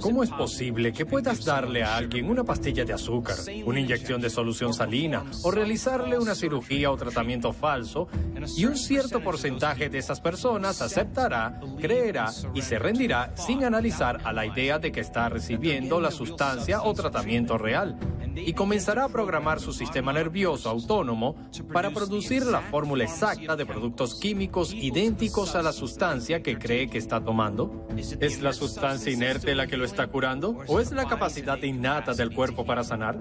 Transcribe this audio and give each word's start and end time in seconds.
¿Cómo 0.00 0.22
es 0.22 0.30
posible 0.30 0.92
que 0.92 1.06
puedas 1.06 1.44
darle 1.44 1.82
a 1.82 1.96
alguien 1.96 2.28
una 2.28 2.44
pastilla 2.44 2.84
de 2.84 2.92
azúcar, 2.92 3.36
una 3.64 3.80
inyección 3.80 4.20
de 4.20 4.30
solución 4.30 4.72
salina 4.72 5.24
o 5.42 5.50
realizarle 5.50 6.18
una 6.18 6.34
cirugía 6.34 6.90
o 6.90 6.96
tratamiento 6.96 7.52
falso 7.52 8.08
y 8.56 8.64
un 8.64 8.76
cierto 8.76 9.22
porcentaje 9.22 9.88
de 9.88 9.98
esas 9.98 10.20
personas 10.20 10.80
aceptará, 10.82 11.60
creerá 11.80 12.30
y 12.54 12.62
se 12.62 12.78
rendirá 12.78 13.34
sin 13.36 13.64
analizar 13.64 14.20
a 14.24 14.32
la 14.32 14.46
idea 14.46 14.78
de 14.78 14.92
que 14.92 15.00
está 15.00 15.28
recibiendo 15.28 16.00
la 16.00 16.10
sustancia 16.10 16.82
o 16.82 16.94
tratamiento 16.94 17.58
real? 17.58 17.98
Y 18.44 18.52
comenzará 18.52 19.04
a 19.04 19.08
programar 19.08 19.60
su 19.60 19.72
sistema 19.72 20.12
nervioso 20.12 20.70
autónomo 20.70 21.36
para 21.72 21.90
producir 21.90 22.44
la 22.46 22.60
fórmula 22.60 23.04
exacta 23.04 23.56
de 23.56 23.66
productos 23.66 24.18
químicos 24.18 24.72
idénticos 24.72 25.54
a 25.54 25.62
la 25.62 25.72
sustancia 25.72 26.42
que 26.42 26.58
cree 26.58 26.88
que 26.88 26.98
está 26.98 27.22
tomando? 27.22 27.86
¿Es 27.96 28.40
la 28.40 28.52
sustancia 28.52 29.12
inerte 29.12 29.54
la 29.54 29.66
que 29.66 29.76
lo 29.76 29.84
está 29.84 30.06
curando? 30.06 30.58
¿O 30.66 30.80
es 30.80 30.92
la 30.92 31.06
capacidad 31.06 31.60
innata 31.62 32.14
del 32.14 32.34
cuerpo 32.34 32.64
para 32.64 32.84
sanar? 32.84 33.20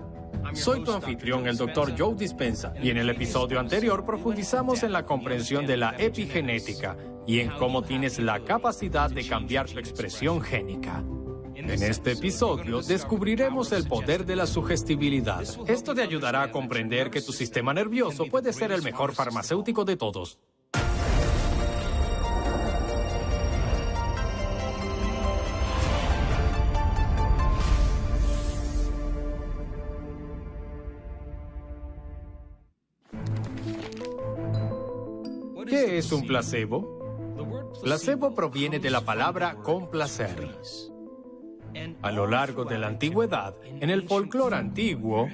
Soy 0.54 0.84
tu 0.84 0.92
anfitrión, 0.92 1.48
el 1.48 1.58
Dr. 1.58 1.94
Joe 1.98 2.16
Dispensa, 2.16 2.74
y 2.82 2.90
en 2.90 2.98
el 2.98 3.10
episodio 3.10 3.60
anterior 3.60 4.06
profundizamos 4.06 4.84
en 4.84 4.94
la 4.94 5.06
comprensión 5.06 5.66
de 5.66 5.78
la 5.78 5.96
epigenética 5.98 6.96
y 7.26 7.42
en 7.42 7.50
cómo 7.52 7.84
tienes 7.84 8.20
la 8.20 8.40
capacidad 8.40 9.10
de 9.10 9.28
cambiar 9.28 9.70
tu 9.70 9.80
expresión 9.80 10.42
génica. 10.42 11.04
En 11.58 11.72
este 11.82 12.12
episodio 12.12 12.84
descubriremos 12.84 13.72
el 13.72 13.88
poder 13.88 14.28
de 14.28 14.36
la 14.36 14.46
sugestibilidad. 14.46 15.44
Esto 15.68 15.96
te 15.96 16.04
ayudará 16.04 16.44
a 16.44 16.52
comprender 16.52 17.10
que 17.10 17.20
tu 17.20 17.34
sistema 17.34 17.74
nervioso 17.74 18.28
puede 18.28 18.54
ser 18.54 18.72
el 18.72 18.84
mejor 18.84 19.16
farmacéutico 19.16 19.84
de 19.84 19.98
todos. 19.98 20.38
¿Qué 35.68 35.98
es 35.98 36.12
un 36.12 36.28
placebo? 36.28 37.74
Placebo 37.82 38.36
proviene 38.36 38.78
de 38.78 38.92
la 38.92 39.02
palabra 39.02 39.56
complacer. 39.64 40.52
A 42.02 42.12
lo 42.12 42.28
largo 42.28 42.66
de 42.66 42.78
la 42.78 42.88
antigüedad, 42.88 43.56
en 43.64 43.90
el 43.90 44.08
folclore 44.08 44.56
antiguo, 44.56 45.28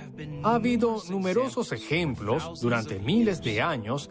ha 0.43 0.55
habido 0.55 1.01
numerosos 1.09 1.71
ejemplos 1.71 2.59
durante 2.61 2.99
miles 2.99 3.41
de 3.41 3.61
años 3.61 4.09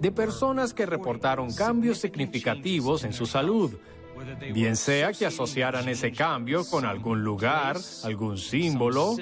de 0.00 0.12
personas 0.12 0.74
que 0.74 0.86
reportaron 0.86 1.52
cambios 1.52 1.98
significativos 1.98 3.04
en 3.04 3.12
su 3.12 3.26
salud, 3.26 3.74
bien 4.52 4.76
sea 4.76 5.12
que 5.12 5.26
asociaran 5.26 5.88
ese 5.88 6.12
cambio 6.12 6.64
con 6.68 6.84
algún 6.84 7.22
lugar, 7.22 7.76
algún 8.04 8.38
símbolo, 8.38 9.16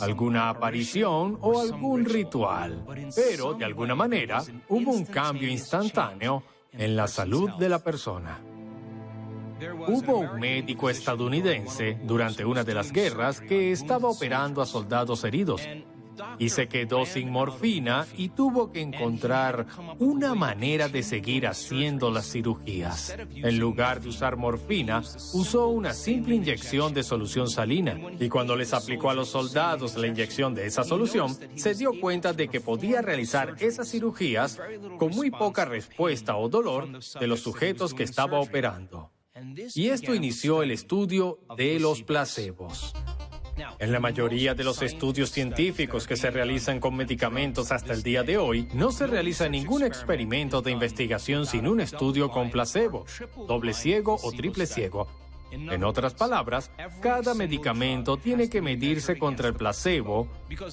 alguna 0.00 0.50
aparición 0.50 1.38
o 1.40 1.60
algún 1.60 2.04
ritual. 2.04 2.84
Pero, 3.14 3.54
de 3.54 3.64
alguna 3.64 3.94
manera, 3.94 4.42
hubo 4.68 4.92
un 4.92 5.04
cambio 5.04 5.48
instantáneo 5.48 6.42
en 6.72 6.96
la 6.96 7.06
salud 7.06 7.50
de 7.58 7.68
la 7.68 7.78
persona. 7.78 8.40
Hubo 9.88 10.18
un 10.18 10.38
médico 10.38 10.90
estadounidense 10.90 11.98
durante 12.04 12.44
una 12.44 12.64
de 12.64 12.74
las 12.74 12.92
guerras 12.92 13.40
que 13.40 13.72
estaba 13.72 14.08
operando 14.08 14.62
a 14.62 14.66
soldados 14.66 15.24
heridos 15.24 15.62
y 16.38 16.48
se 16.50 16.68
quedó 16.68 17.04
sin 17.06 17.30
morfina 17.30 18.06
y 18.16 18.30
tuvo 18.30 18.70
que 18.72 18.80
encontrar 18.80 19.66
una 19.98 20.34
manera 20.34 20.88
de 20.88 21.02
seguir 21.02 21.46
haciendo 21.46 22.10
las 22.10 22.30
cirugías. 22.30 23.16
En 23.34 23.58
lugar 23.58 24.00
de 24.00 24.08
usar 24.08 24.36
morfina, 24.36 25.02
usó 25.34 25.68
una 25.68 25.94
simple 25.94 26.34
inyección 26.34 26.94
de 26.94 27.02
solución 27.02 27.48
salina 27.48 27.98
y 28.18 28.28
cuando 28.28 28.56
les 28.56 28.72
aplicó 28.72 29.10
a 29.10 29.14
los 29.14 29.28
soldados 29.28 29.96
la 29.96 30.06
inyección 30.06 30.54
de 30.54 30.66
esa 30.66 30.84
solución, 30.84 31.36
se 31.56 31.74
dio 31.74 31.92
cuenta 32.00 32.32
de 32.32 32.48
que 32.48 32.60
podía 32.60 33.02
realizar 33.02 33.54
esas 33.60 33.90
cirugías 33.90 34.60
con 34.98 35.10
muy 35.10 35.30
poca 35.30 35.64
respuesta 35.64 36.36
o 36.36 36.48
dolor 36.48 37.00
de 37.18 37.26
los 37.26 37.40
sujetos 37.40 37.94
que 37.94 38.02
estaba 38.02 38.40
operando. 38.40 39.10
Y 39.74 39.88
esto 39.88 40.14
inició 40.14 40.62
el 40.62 40.70
estudio 40.70 41.40
de 41.56 41.78
los 41.80 42.02
placebos. 42.02 42.94
En 43.78 43.92
la 43.92 44.00
mayoría 44.00 44.54
de 44.54 44.64
los 44.64 44.82
estudios 44.82 45.30
científicos 45.30 46.06
que 46.06 46.16
se 46.16 46.30
realizan 46.30 46.80
con 46.80 46.96
medicamentos 46.96 47.72
hasta 47.72 47.92
el 47.92 48.02
día 48.02 48.22
de 48.22 48.38
hoy, 48.38 48.68
no 48.74 48.92
se 48.92 49.06
realiza 49.06 49.48
ningún 49.48 49.82
experimento 49.82 50.62
de 50.62 50.70
investigación 50.70 51.46
sin 51.46 51.66
un 51.66 51.80
estudio 51.80 52.30
con 52.30 52.50
placebo, 52.50 53.04
doble 53.48 53.74
ciego 53.74 54.16
o 54.22 54.32
triple 54.32 54.66
ciego, 54.66 55.08
en 55.50 55.84
otras 55.84 56.14
palabras, 56.14 56.70
cada 57.00 57.34
medicamento 57.34 58.16
tiene 58.16 58.48
que 58.48 58.60
medirse 58.60 59.18
contra 59.18 59.48
el 59.48 59.54
placebo 59.54 60.28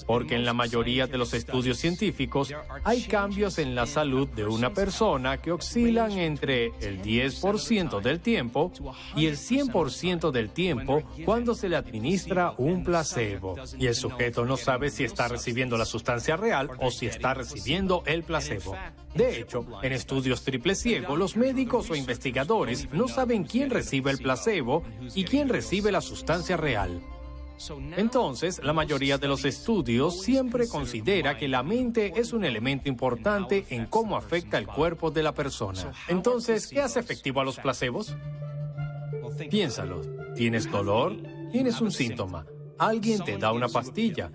porque 0.06 0.34
en 0.34 0.44
la 0.44 0.52
mayoría 0.52 1.06
de 1.06 1.18
los 1.18 1.34
estudios 1.34 1.78
científicos 1.78 2.52
hay 2.84 3.02
cambios 3.02 3.58
en 3.58 3.74
la 3.74 3.86
salud 3.86 4.28
de 4.28 4.46
una 4.46 4.72
persona 4.72 5.40
que 5.40 5.52
oscilan 5.52 6.12
entre 6.12 6.66
el 6.80 7.02
10% 7.02 8.00
del 8.00 8.20
tiempo 8.20 8.72
y 9.14 9.26
el 9.26 9.36
100% 9.36 10.30
del 10.30 10.50
tiempo 10.50 11.02
cuando 11.24 11.54
se 11.54 11.68
le 11.68 11.76
administra 11.76 12.54
un 12.56 12.84
placebo. 12.84 13.56
Y 13.78 13.86
el 13.86 13.94
sujeto 13.94 14.44
no 14.44 14.56
sabe 14.56 14.90
si 14.90 15.04
está 15.04 15.28
recibiendo 15.28 15.76
la 15.76 15.84
sustancia 15.84 16.36
real 16.36 16.70
o 16.80 16.90
si 16.90 17.06
está 17.06 17.34
recibiendo 17.34 18.02
el 18.06 18.22
placebo. 18.22 18.76
De 19.16 19.40
hecho, 19.40 19.66
en 19.82 19.92
estudios 19.92 20.42
triple 20.42 20.74
ciego, 20.74 21.16
los 21.16 21.36
médicos 21.36 21.90
o 21.90 21.94
investigadores 21.94 22.88
no 22.92 23.08
saben 23.08 23.44
quién 23.44 23.70
recibe 23.70 24.10
el 24.10 24.18
placebo 24.18 24.82
y 25.14 25.24
quién 25.24 25.48
recibe 25.48 25.92
la 25.92 26.00
sustancia 26.00 26.56
real. 26.56 27.00
Entonces, 27.96 28.60
la 28.62 28.72
mayoría 28.72 29.18
de 29.18 29.28
los 29.28 29.44
estudios 29.44 30.20
siempre 30.20 30.68
considera 30.68 31.38
que 31.38 31.48
la 31.48 31.62
mente 31.62 32.12
es 32.16 32.32
un 32.32 32.44
elemento 32.44 32.88
importante 32.88 33.64
en 33.70 33.86
cómo 33.86 34.16
afecta 34.16 34.58
el 34.58 34.66
cuerpo 34.66 35.10
de 35.10 35.22
la 35.22 35.32
persona. 35.32 35.92
Entonces, 36.08 36.68
¿qué 36.68 36.82
hace 36.82 37.00
efectivo 37.00 37.40
a 37.40 37.44
los 37.44 37.58
placebos? 37.58 38.14
Piénsalo. 39.50 40.02
¿Tienes 40.34 40.70
dolor? 40.70 41.16
Tienes 41.50 41.80
un 41.80 41.90
síntoma. 41.90 42.44
Alguien 42.78 43.24
te 43.24 43.38
da 43.38 43.52
una 43.52 43.68
pastilla. 43.68 44.30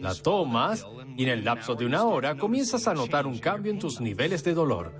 La 0.00 0.14
tomas 0.14 0.86
y 1.16 1.24
en 1.24 1.28
el 1.28 1.44
lapso 1.44 1.74
de 1.74 1.86
una 1.86 2.04
hora 2.04 2.36
comienzas 2.36 2.86
a 2.88 2.94
notar 2.94 3.26
un 3.26 3.38
cambio 3.38 3.72
en 3.72 3.78
tus 3.78 4.00
niveles 4.00 4.42
de 4.44 4.54
dolor. 4.54 4.94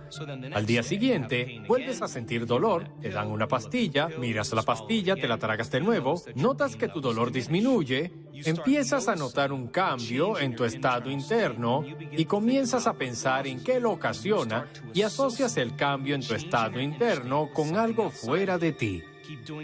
Al 0.53 0.67
día 0.67 0.83
siguiente, 0.83 1.63
vuelves 1.67 2.03
a 2.03 2.09
sentir 2.09 2.47
dolor, 2.47 2.89
te 3.01 3.11
dan 3.11 3.31
una 3.31 3.49
pastilla, 3.49 4.09
miras 4.19 4.53
la 4.53 4.63
pastilla, 4.63 5.15
te 5.17 5.29
la 5.29 5.39
tragas 5.39 5.71
de 5.71 5.81
nuevo, 5.81 6.21
notas 6.35 6.77
que 6.77 6.89
tu 6.89 7.01
dolor 7.01 7.33
disminuye, 7.33 8.13
empiezas 8.33 9.09
a 9.09 9.17
notar 9.17 9.53
un 9.53 9.69
cambio 9.69 10.39
en 10.39 10.55
tu 10.55 10.65
estado 10.65 11.11
interno 11.11 11.85
y 12.13 12.25
comienzas 12.25 12.87
a 12.87 12.95
pensar 12.95 13.47
en 13.47 13.63
qué 13.63 13.81
lo 13.81 13.93
ocasiona 13.93 14.67
y 14.93 15.03
asocias 15.03 15.57
el 15.57 15.77
cambio 15.77 16.15
en 16.15 16.27
tu 16.27 16.35
estado 16.35 16.81
interno 16.81 17.51
con 17.53 17.77
algo 17.77 18.11
fuera 18.11 18.59
de 18.59 18.73
ti. 18.73 19.03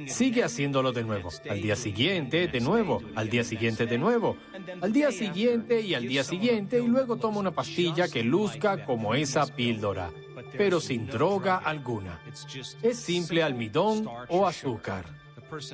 Sigue 0.07 0.45
haciéndolo 0.45 0.93
de 0.93 1.05
nuevo. 1.05 1.31
Al 1.49 1.61
día 1.61 1.77
siguiente, 1.77 2.49
de 2.49 2.61
nuevo. 2.61 3.03
Al 3.15 3.29
día 3.29 3.45
siguiente, 3.45 3.87
de 3.87 3.99
nuevo. 3.99 4.37
Al 4.81 4.93
día 4.93 5.13
siguiente 5.13 5.81
y 5.81 5.95
al 5.95 6.07
día 6.07 6.25
siguiente 6.25 6.81
y 6.81 6.87
luego 6.87 7.17
toma 7.17 7.39
una 7.39 7.51
pastilla 7.51 8.09
que 8.09 8.23
luzca 8.23 8.85
como 8.85 9.15
esa 9.15 9.47
píldora, 9.47 10.11
pero 10.57 10.81
sin 10.81 11.07
droga 11.07 11.57
alguna. 11.57 12.21
Es 12.83 12.99
simple 12.99 13.43
almidón 13.43 14.09
o 14.29 14.47
azúcar. 14.47 15.20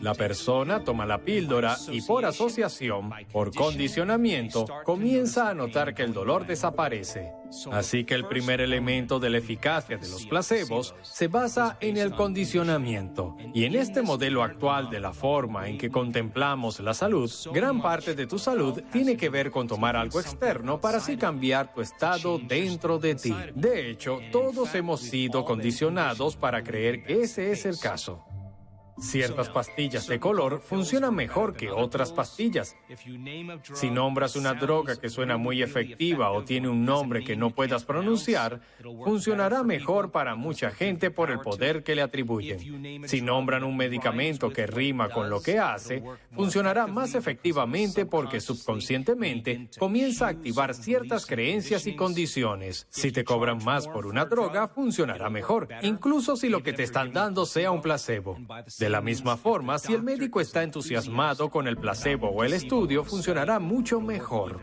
La 0.01 0.15
persona 0.15 0.83
toma 0.83 1.07
la 1.07 1.19
píldora 1.19 1.77
y 1.91 2.03
por 2.03 2.25
asociación, 2.25 3.11
por 3.33 3.55
condicionamiento, 3.55 4.67
comienza 4.85 5.51
a 5.51 5.55
notar 5.55 5.95
que 5.95 6.03
el 6.03 6.13
dolor 6.13 6.47
desaparece. 6.47 7.33
Así 7.73 8.05
que 8.05 8.15
el 8.15 8.27
primer 8.27 8.61
elemento 8.61 9.19
de 9.19 9.31
la 9.31 9.39
eficacia 9.39 9.97
de 9.97 10.09
los 10.09 10.27
placebos 10.27 10.95
se 11.03 11.29
basa 11.29 11.77
en 11.81 11.97
el 11.97 12.13
condicionamiento. 12.13 13.37
Y 13.55 13.65
en 13.65 13.75
este 13.77 14.03
modelo 14.03 14.43
actual 14.43 14.91
de 14.91 15.01
la 15.01 15.13
forma 15.13 15.69
en 15.69 15.79
que 15.79 15.91
contemplamos 15.91 16.81
la 16.81 16.95
salud, 16.95 17.31
gran 17.53 17.81
parte 17.81 18.15
de 18.15 18.27
tu 18.27 18.39
salud 18.39 18.83
tiene 18.93 19.17
que 19.17 19.29
ver 19.29 19.51
con 19.51 19.67
tomar 19.67 19.97
algo 19.97 20.21
externo 20.21 20.81
para 20.81 20.99
así 20.99 21.17
cambiar 21.17 21.73
tu 21.73 21.81
estado 21.81 22.39
dentro 22.39 22.99
de 22.99 23.15
ti. 23.15 23.35
De 23.55 23.91
hecho, 23.91 24.19
todos 24.33 24.75
hemos 24.75 25.01
sido 25.01 25.45
condicionados 25.45 26.37
para 26.37 26.63
creer 26.63 27.05
que 27.05 27.23
ese 27.23 27.53
es 27.53 27.67
el 27.67 27.79
caso. 27.79 28.25
Ciertas 28.99 29.51
pastillas 29.51 30.07
de 30.07 30.19
color 30.19 30.61
funcionan 30.61 31.15
mejor 31.15 31.55
que 31.55 31.71
otras 31.71 32.13
pastillas. 32.13 32.77
Si 33.75 33.91
nombras 33.91 34.37
una 34.37 34.55
droga 34.55 34.97
que 34.97 35.11
suena 35.11 35.37
muy 35.37 35.63
efectiva 35.63 36.31
o 36.31 36.45
tiene 36.45 36.69
un 36.69 36.85
nombre 36.85 37.23
que 37.23 37.37
no 37.37 37.51
puedas 37.51 37.85
pronunciar, 37.85 38.61
funcionará 39.05 39.63
mejor 39.63 40.11
para 40.11 40.35
mucha 40.35 40.71
gente 40.71 41.11
por 41.11 41.31
el 41.31 41.41
poder 41.41 41.83
que 41.83 41.95
le 41.95 42.03
atribuyen. 42.03 43.07
Si 43.07 43.21
nombran 43.21 43.65
un 43.65 43.77
medicamento 43.77 44.51
que 44.51 44.67
rima 44.67 45.11
con 45.11 45.29
lo 45.29 45.43
que 45.43 45.59
hace, 45.59 46.03
funcionará 46.35 46.87
más 46.87 47.15
efectivamente 47.15 48.07
porque 48.07 48.41
subconscientemente 48.41 49.69
comienza 49.79 50.27
a 50.27 50.31
activar 50.31 50.75
ciertas 50.75 51.27
creencias 51.27 51.87
y 51.87 51.95
condiciones. 51.95 52.87
Si 52.91 53.13
te 53.13 53.25
cobran 53.25 53.63
más 53.65 53.87
por 53.87 54.07
una 54.07 54.25
droga, 54.25 54.69
funcionará 54.69 55.29
mejor, 55.29 55.69
incluso 55.83 56.37
si 56.37 56.49
lo 56.49 56.63
que 56.63 56.73
te 56.73 56.83
están 56.83 57.13
dando 57.13 57.45
sea 57.45 57.71
un 57.71 57.83
placebo. 57.83 58.39
La 58.91 59.01
misma 59.01 59.37
forma, 59.37 59.79
si 59.79 59.93
el 59.95 60.03
médico 60.03 60.41
está 60.41 60.63
entusiasmado 60.63 61.51
con 61.51 61.67
el 61.67 61.77
placebo 61.77 62.29
o 62.29 62.45
el 62.45 62.53
estudio, 62.53 63.05
funcionará 63.05 63.59
mucho 63.59 64.01
mejor. 64.01 64.61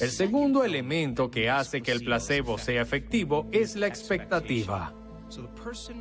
El 0.00 0.10
segundo 0.10 0.64
elemento 0.64 1.30
que 1.30 1.50
hace 1.50 1.82
que 1.82 1.92
el 1.92 2.04
placebo 2.04 2.58
sea 2.58 2.82
efectivo 2.82 3.48
es 3.52 3.76
la 3.76 3.86
expectativa. 3.86 4.94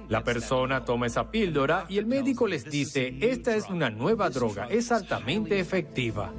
La 0.08 0.24
persona 0.24 0.84
toma 0.84 1.08
esa 1.08 1.30
píldora 1.30 1.86
y 1.88 1.98
el 1.98 2.06
médico 2.06 2.48
les 2.48 2.66
dice, 2.66 3.16
esta 3.22 3.56
es 3.56 3.70
una 3.70 3.90
nueva 3.90 4.30
droga, 4.30 4.68
es 4.70 4.92
altamente 4.92 5.60
efectiva. 5.60 6.34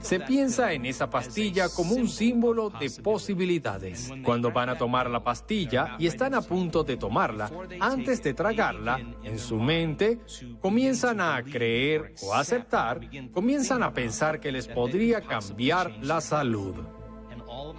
Se 0.00 0.20
piensa 0.20 0.72
en 0.72 0.86
esa 0.86 1.08
pastilla 1.10 1.68
como 1.68 1.94
un 1.94 2.08
símbolo 2.08 2.70
de 2.70 2.90
posibilidades. 3.02 4.12
Cuando 4.24 4.50
van 4.50 4.70
a 4.70 4.78
tomar 4.78 5.10
la 5.10 5.22
pastilla 5.22 5.96
y 5.98 6.06
están 6.06 6.34
a 6.34 6.42
punto 6.42 6.84
de 6.84 6.96
tomarla, 6.96 7.50
antes 7.80 8.22
de 8.22 8.34
tragarla, 8.34 9.00
en 9.22 9.38
su 9.38 9.58
mente, 9.58 10.20
comienzan 10.60 11.20
a 11.20 11.42
creer 11.42 12.14
o 12.22 12.34
aceptar, 12.34 13.00
comienzan 13.32 13.82
a 13.82 13.92
pensar 13.92 14.40
que 14.40 14.52
les 14.52 14.68
podría 14.68 15.20
cambiar 15.22 15.92
la 16.02 16.20
salud. 16.20 16.74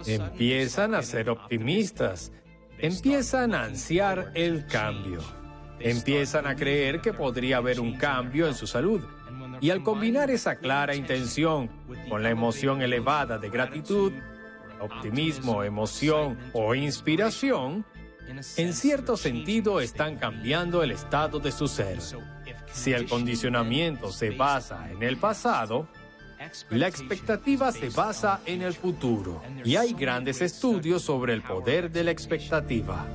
Empiezan 0.06 0.94
a 0.94 1.02
ser 1.02 1.30
optimistas, 1.30 2.32
empiezan 2.78 3.54
a 3.54 3.64
ansiar 3.64 4.32
el 4.34 4.66
cambio. 4.66 5.20
Empiezan 5.80 6.46
a 6.46 6.54
creer 6.54 7.00
que 7.00 7.12
podría 7.12 7.58
haber 7.58 7.80
un 7.80 7.96
cambio 7.96 8.46
en 8.46 8.54
su 8.54 8.66
salud. 8.66 9.02
Y 9.64 9.70
al 9.70 9.82
combinar 9.82 10.30
esa 10.30 10.56
clara 10.56 10.94
intención 10.94 11.70
con 12.10 12.22
la 12.22 12.28
emoción 12.28 12.82
elevada 12.82 13.38
de 13.38 13.48
gratitud, 13.48 14.12
optimismo, 14.78 15.62
emoción 15.62 16.38
o 16.52 16.74
inspiración, 16.74 17.86
en 18.58 18.74
cierto 18.74 19.16
sentido 19.16 19.80
están 19.80 20.18
cambiando 20.18 20.82
el 20.82 20.90
estado 20.90 21.40
de 21.40 21.50
su 21.50 21.66
ser. 21.66 21.98
Si 22.74 22.92
el 22.92 23.08
condicionamiento 23.08 24.12
se 24.12 24.32
basa 24.32 24.90
en 24.90 25.02
el 25.02 25.16
pasado, 25.16 25.88
la 26.68 26.86
expectativa 26.86 27.72
se 27.72 27.88
basa 27.88 28.42
en 28.44 28.60
el 28.60 28.74
futuro 28.74 29.40
y 29.64 29.76
hay 29.76 29.94
grandes 29.94 30.42
estudios 30.42 31.00
sobre 31.00 31.32
el 31.32 31.40
poder 31.40 31.90
de 31.90 32.04
la 32.04 32.10
expectativa. 32.10 33.06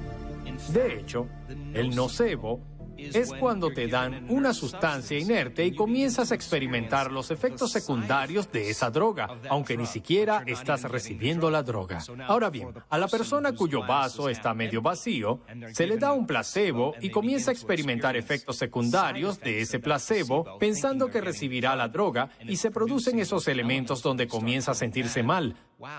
De 0.74 1.00
hecho, 1.00 1.28
el 1.76 1.96
nocebo 1.96 2.79
es 3.14 3.34
cuando 3.34 3.72
te 3.72 3.88
dan 3.88 4.26
una 4.30 4.54
sustancia 4.54 5.18
inerte 5.18 5.66
y 5.66 5.76
comienzas 5.76 6.32
a 6.32 6.36
experimentar 6.36 7.12
los 7.12 7.32
efectos 7.32 7.72
secundarios 7.72 8.52
de 8.52 8.70
esa 8.70 8.90
droga, 8.90 9.40
aunque 9.50 9.78
ni 9.78 9.86
siquiera 9.86 10.44
estás 10.46 10.84
recibiendo 10.84 11.50
la 11.50 11.64
droga. 11.64 12.00
Ahora 12.28 12.50
bien, 12.50 12.70
a 12.90 12.98
la 12.98 13.08
persona 13.08 13.54
cuyo 13.54 13.86
vaso 13.86 14.30
está 14.30 14.54
medio 14.54 14.82
vacío, 14.82 15.42
se 15.74 15.88
le 15.88 15.98
da 15.98 16.14
un 16.14 16.26
placebo 16.26 16.94
y 17.02 17.10
comienza 17.10 17.52
a 17.52 17.54
experimentar 17.54 18.16
efectos 18.16 18.58
secundarios 18.58 19.40
de 19.40 19.62
ese 19.62 19.80
placebo 19.80 20.58
pensando 20.60 21.10
que 21.10 21.22
recibirá 21.22 21.76
la 21.76 21.88
droga 21.88 22.30
y 22.42 22.58
se 22.58 22.72
producen 22.72 23.20
esos 23.20 23.48
elementos 23.48 24.02
donde 24.02 24.28
comienza 24.28 24.72
a 24.72 24.76
sentirse 24.76 25.24
mal. 25.24 25.56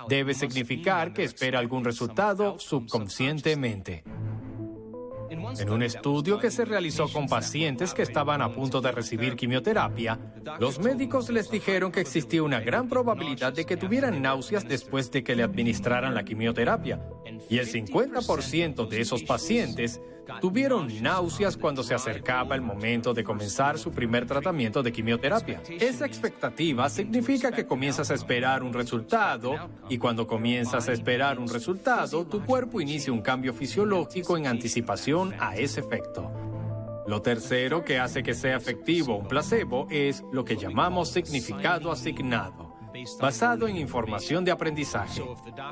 Debe 0.09 0.35
significar 0.35 1.13
que 1.13 1.25
espera 1.25 1.59
algún 1.59 1.85
resultado 1.85 2.59
subconscientemente. 2.59 4.05
En 5.31 5.71
un 5.71 5.83
estudio 5.85 6.41
que 6.41 6.51
se 6.51 6.65
realizó 6.65 7.09
con 7.09 7.29
pacientes 7.29 7.95
que 7.95 8.03
estaban 8.03 8.43
a 8.43 8.51
punto 8.53 8.81
de 8.81 8.91
recibir 8.91 9.37
quimioterapia, 9.37 10.19
los 10.59 10.81
médicos 10.81 11.31
les 11.31 11.49
dijeron 11.49 11.93
que 11.93 12.01
existía 12.01 12.43
una 12.43 12.59
gran 12.59 12.89
probabilidad 12.89 13.53
de 13.53 13.65
que 13.65 13.77
tuvieran 13.77 14.21
náuseas 14.21 14.67
después 14.67 15.09
de 15.13 15.23
que 15.23 15.37
le 15.37 15.45
administraran 15.45 16.17
la 16.17 16.25
quimioterapia. 16.25 17.01
Y 17.49 17.59
el 17.59 17.69
50% 17.69 18.89
de 18.89 19.01
esos 19.01 19.23
pacientes 19.23 20.01
tuvieron 20.41 20.89
náuseas 21.03 21.57
cuando 21.57 21.83
se 21.83 21.95
acercaba 21.95 22.55
el 22.55 22.61
momento 22.61 23.15
de 23.15 23.25
comenzar 23.25 23.79
su 23.79 23.91
primer 23.91 24.27
tratamiento 24.27 24.83
de 24.83 24.93
quimioterapia. 24.93 25.63
Esa 25.69 26.07
expectativa 26.07 26.89
significa 26.89 27.51
que 27.51 27.67
comienzas 27.67 28.11
a 28.11 28.15
esperar 28.15 28.63
un 28.63 28.73
resultado 28.73 29.71
y 29.89 29.99
cuando 29.99 30.27
comienzas 30.27 30.89
a 30.89 30.93
esperar 30.93 31.39
un 31.39 31.49
resultado, 31.49 32.27
tu 32.27 32.45
cuerpo 32.45 32.81
inicia 32.81 33.13
un 33.13 33.23
cambio 33.23 33.53
fisiológico 33.53 34.37
en 34.37 34.47
anticipación 34.47 35.35
a 35.39 35.57
ese 35.57 35.81
efecto. 35.81 36.31
Lo 37.07 37.23
tercero 37.23 37.85
que 37.85 37.99
hace 37.99 38.23
que 38.23 38.35
sea 38.35 38.57
efectivo 38.57 39.17
un 39.17 39.27
placebo 39.27 39.87
es 39.91 40.23
lo 40.33 40.45
que 40.45 40.57
llamamos 40.57 41.11
significado 41.11 41.91
asignado 41.91 42.70
basado 43.21 43.69
en 43.69 43.77
información 43.77 44.45
de 44.45 44.51
aprendizaje. 44.51 45.23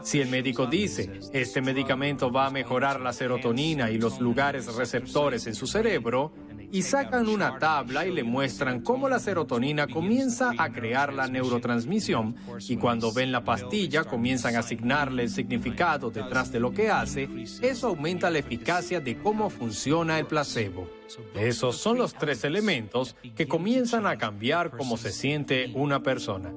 Si 0.02 0.20
el 0.20 0.28
médico 0.28 0.66
dice, 0.66 1.20
este 1.32 1.60
medicamento 1.60 2.30
va 2.30 2.46
a 2.46 2.50
mejorar 2.50 3.00
la 3.00 3.12
serotonina 3.12 3.90
y 3.90 3.98
los 3.98 4.20
lugares 4.20 4.74
receptores 4.74 5.46
en 5.46 5.54
su 5.54 5.66
cerebro, 5.66 6.32
y 6.70 6.82
sacan 6.82 7.28
una 7.28 7.58
tabla 7.58 8.06
y 8.06 8.12
le 8.12 8.22
muestran 8.22 8.82
cómo 8.82 9.08
la 9.08 9.18
serotonina 9.18 9.86
comienza 9.86 10.52
a 10.58 10.70
crear 10.70 11.14
la 11.14 11.26
neurotransmisión 11.26 12.36
y 12.68 12.76
cuando 12.76 13.12
ven 13.12 13.32
la 13.32 13.44
pastilla 13.44 14.04
comienzan 14.04 14.56
a 14.56 14.60
asignarle 14.60 15.24
el 15.24 15.30
significado 15.30 16.10
detrás 16.10 16.52
de 16.52 16.60
lo 16.60 16.72
que 16.72 16.90
hace, 16.90 17.28
eso 17.62 17.88
aumenta 17.88 18.30
la 18.30 18.38
eficacia 18.38 19.00
de 19.00 19.16
cómo 19.18 19.50
funciona 19.50 20.18
el 20.18 20.26
placebo. 20.26 20.88
Esos 21.34 21.78
son 21.78 21.96
los 21.98 22.14
tres 22.14 22.44
elementos 22.44 23.16
que 23.34 23.48
comienzan 23.48 24.06
a 24.06 24.18
cambiar 24.18 24.70
cómo 24.70 24.96
se 24.96 25.10
siente 25.10 25.72
una 25.74 26.02
persona. 26.02 26.52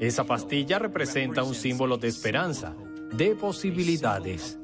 Esa 0.00 0.24
pastilla 0.24 0.78
representa 0.78 1.42
un 1.42 1.54
símbolo 1.54 1.96
de 1.96 2.08
esperanza, 2.08 2.76
de 3.12 3.34
posibilidades. 3.34 4.58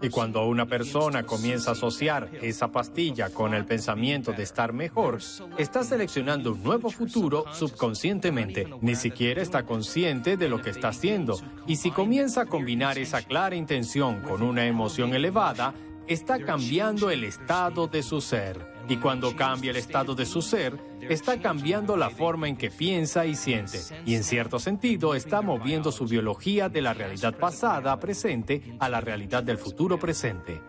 Y 0.00 0.10
cuando 0.10 0.46
una 0.46 0.66
persona 0.66 1.24
comienza 1.24 1.70
a 1.70 1.72
asociar 1.72 2.30
esa 2.40 2.70
pastilla 2.70 3.30
con 3.30 3.52
el 3.52 3.64
pensamiento 3.64 4.32
de 4.32 4.44
estar 4.44 4.72
mejor, 4.72 5.18
está 5.58 5.82
seleccionando 5.82 6.52
un 6.52 6.62
nuevo 6.62 6.90
futuro 6.90 7.44
subconscientemente. 7.52 8.68
Ni 8.80 8.94
siquiera 8.94 9.42
está 9.42 9.64
consciente 9.64 10.36
de 10.36 10.48
lo 10.48 10.62
que 10.62 10.70
está 10.70 10.88
haciendo. 10.88 11.40
Y 11.66 11.76
si 11.76 11.90
comienza 11.90 12.42
a 12.42 12.46
combinar 12.46 12.96
esa 12.98 13.22
clara 13.22 13.56
intención 13.56 14.20
con 14.22 14.42
una 14.42 14.66
emoción 14.66 15.14
elevada, 15.14 15.74
está 16.06 16.38
cambiando 16.38 17.10
el 17.10 17.24
estado 17.24 17.88
de 17.88 18.04
su 18.04 18.20
ser. 18.20 18.77
Y 18.88 18.96
cuando 18.96 19.36
cambia 19.36 19.70
el 19.70 19.76
estado 19.76 20.14
de 20.14 20.24
su 20.24 20.40
ser, 20.40 20.78
está 21.02 21.38
cambiando 21.40 21.96
la 21.96 22.10
forma 22.10 22.48
en 22.48 22.56
que 22.56 22.70
piensa 22.70 23.26
y 23.26 23.34
siente. 23.34 23.80
Y 24.06 24.14
en 24.14 24.24
cierto 24.24 24.58
sentido 24.58 25.14
está 25.14 25.42
moviendo 25.42 25.92
su 25.92 26.06
biología 26.06 26.68
de 26.68 26.82
la 26.82 26.94
realidad 26.94 27.36
pasada 27.36 27.98
presente 28.00 28.76
a 28.80 28.88
la 28.88 29.00
realidad 29.00 29.42
del 29.42 29.58
futuro 29.58 29.98
presente. 29.98 30.60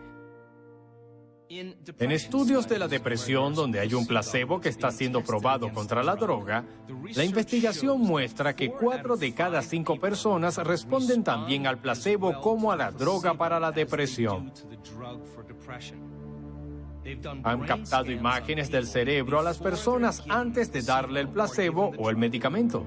En 1.52 2.12
estudios 2.12 2.68
de 2.68 2.78
la 2.78 2.86
depresión 2.86 3.54
donde 3.54 3.80
hay 3.80 3.92
un 3.92 4.06
placebo 4.06 4.60
que 4.60 4.68
está 4.68 4.92
siendo 4.92 5.24
probado 5.24 5.72
contra 5.72 6.04
la 6.04 6.14
droga, 6.14 6.64
la 7.16 7.24
investigación 7.24 8.00
muestra 8.00 8.54
que 8.54 8.70
cuatro 8.70 9.16
de 9.16 9.34
cada 9.34 9.60
cinco 9.60 9.98
personas 9.98 10.58
responden 10.58 11.24
también 11.24 11.66
al 11.66 11.78
placebo 11.78 12.40
como 12.40 12.70
a 12.70 12.76
la 12.76 12.92
droga 12.92 13.34
para 13.34 13.58
la 13.58 13.72
depresión. 13.72 14.52
Han 17.44 17.60
captado 17.64 18.10
imágenes 18.10 18.70
del 18.70 18.86
cerebro 18.86 19.40
a 19.40 19.42
las 19.42 19.58
personas 19.58 20.22
antes 20.28 20.72
de 20.72 20.82
darle 20.82 21.20
el 21.20 21.28
placebo 21.28 21.92
o 21.98 22.10
el 22.10 22.16
medicamento. 22.16 22.86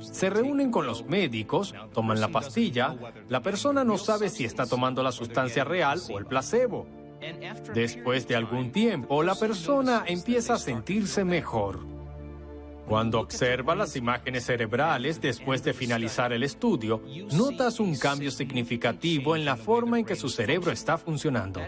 Se 0.00 0.30
reúnen 0.30 0.70
con 0.70 0.86
los 0.86 1.06
médicos, 1.06 1.74
toman 1.92 2.20
la 2.20 2.28
pastilla, 2.28 2.96
la 3.28 3.40
persona 3.40 3.84
no 3.84 3.98
sabe 3.98 4.28
si 4.28 4.44
está 4.44 4.66
tomando 4.66 5.02
la 5.02 5.12
sustancia 5.12 5.64
real 5.64 6.00
o 6.10 6.18
el 6.18 6.26
placebo. 6.26 6.86
Después 7.74 8.28
de 8.28 8.36
algún 8.36 8.70
tiempo, 8.70 9.22
la 9.22 9.34
persona 9.34 10.04
empieza 10.06 10.54
a 10.54 10.58
sentirse 10.58 11.24
mejor. 11.24 11.97
Cuando 12.88 13.20
observa 13.20 13.74
las 13.74 13.96
imágenes 13.96 14.44
cerebrales 14.46 15.20
después 15.20 15.62
de 15.62 15.74
finalizar 15.74 16.32
el 16.32 16.42
estudio, 16.42 17.02
notas 17.32 17.80
un 17.80 17.96
cambio 17.96 18.30
significativo 18.30 19.36
en 19.36 19.44
la 19.44 19.56
forma 19.56 19.98
en 19.98 20.06
que 20.06 20.16
su 20.16 20.30
cerebro 20.30 20.72
está 20.72 20.96
funcionando. 20.96 21.60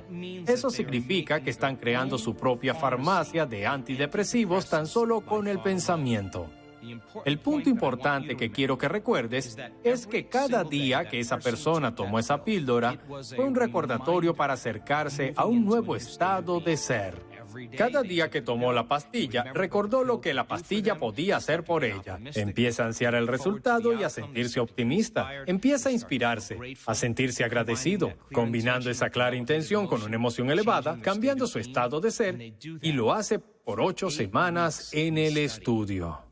Eso 0.46 0.70
significa 0.70 1.40
que 1.40 1.50
están 1.50 1.76
creando 1.76 2.16
su 2.16 2.34
propia 2.34 2.74
farmacia 2.74 3.44
de 3.44 3.66
antidepresivos 3.66 4.70
tan 4.70 4.86
solo 4.86 5.20
con 5.20 5.46
el 5.46 5.60
pensamiento. 5.60 6.48
El 7.26 7.38
punto 7.38 7.68
importante 7.68 8.36
que 8.36 8.50
quiero 8.50 8.78
que 8.78 8.88
recuerdes 8.88 9.58
es 9.84 10.06
que 10.06 10.26
cada 10.28 10.64
día 10.64 11.08
que 11.08 11.20
esa 11.20 11.38
persona 11.38 11.94
tomó 11.94 12.18
esa 12.18 12.42
píldora 12.42 12.98
fue 13.36 13.44
un 13.44 13.54
recordatorio 13.54 14.34
para 14.34 14.54
acercarse 14.54 15.34
a 15.36 15.44
un 15.44 15.64
nuevo 15.66 15.94
estado 15.96 16.60
de 16.60 16.76
ser. 16.78 17.29
Cada 17.76 18.02
día 18.02 18.30
que 18.30 18.42
tomó 18.42 18.72
la 18.72 18.86
pastilla, 18.86 19.52
recordó 19.52 20.04
lo 20.04 20.20
que 20.20 20.34
la 20.34 20.46
pastilla 20.46 20.96
podía 20.96 21.36
hacer 21.36 21.64
por 21.64 21.84
ella. 21.84 22.18
Empieza 22.34 22.84
a 22.84 22.86
ansiar 22.86 23.14
el 23.14 23.26
resultado 23.26 23.92
y 23.92 24.04
a 24.04 24.10
sentirse 24.10 24.60
optimista. 24.60 25.30
Empieza 25.46 25.88
a 25.88 25.92
inspirarse, 25.92 26.58
a 26.86 26.94
sentirse 26.94 27.44
agradecido, 27.44 28.12
combinando 28.32 28.90
esa 28.90 29.10
clara 29.10 29.36
intención 29.36 29.86
con 29.86 30.02
una 30.02 30.16
emoción 30.16 30.50
elevada, 30.50 30.98
cambiando 31.00 31.46
su 31.46 31.58
estado 31.58 32.00
de 32.00 32.10
ser, 32.10 32.54
y 32.82 32.92
lo 32.92 33.12
hace 33.12 33.38
por 33.38 33.80
ocho 33.80 34.10
semanas 34.10 34.90
en 34.92 35.18
el 35.18 35.36
estudio. 35.36 36.24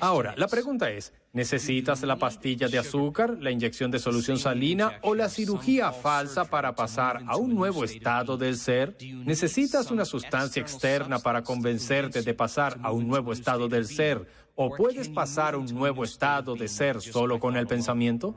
Ahora, 0.00 0.34
la 0.36 0.48
pregunta 0.48 0.90
es, 0.90 1.12
¿Necesitas 1.34 2.02
la 2.02 2.16
pastilla 2.16 2.68
de 2.68 2.76
azúcar, 2.76 3.38
la 3.40 3.50
inyección 3.50 3.90
de 3.90 3.98
solución 3.98 4.36
salina 4.36 4.98
o 5.00 5.14
la 5.14 5.30
cirugía 5.30 5.90
falsa 5.90 6.44
para 6.44 6.74
pasar 6.74 7.22
a 7.26 7.38
un 7.38 7.54
nuevo 7.54 7.84
estado 7.84 8.36
del 8.36 8.58
ser? 8.58 8.98
¿Necesitas 9.24 9.90
una 9.90 10.04
sustancia 10.04 10.60
externa 10.60 11.20
para 11.20 11.42
convencerte 11.42 12.20
de 12.20 12.34
pasar 12.34 12.78
a 12.82 12.92
un 12.92 13.08
nuevo 13.08 13.32
estado 13.32 13.66
del 13.66 13.86
ser? 13.86 14.26
¿O 14.56 14.76
puedes 14.76 15.08
pasar 15.08 15.54
a 15.54 15.56
un 15.56 15.72
nuevo 15.72 16.04
estado 16.04 16.54
de 16.54 16.68
ser 16.68 17.00
solo 17.00 17.40
con 17.40 17.56
el 17.56 17.66
pensamiento? 17.66 18.34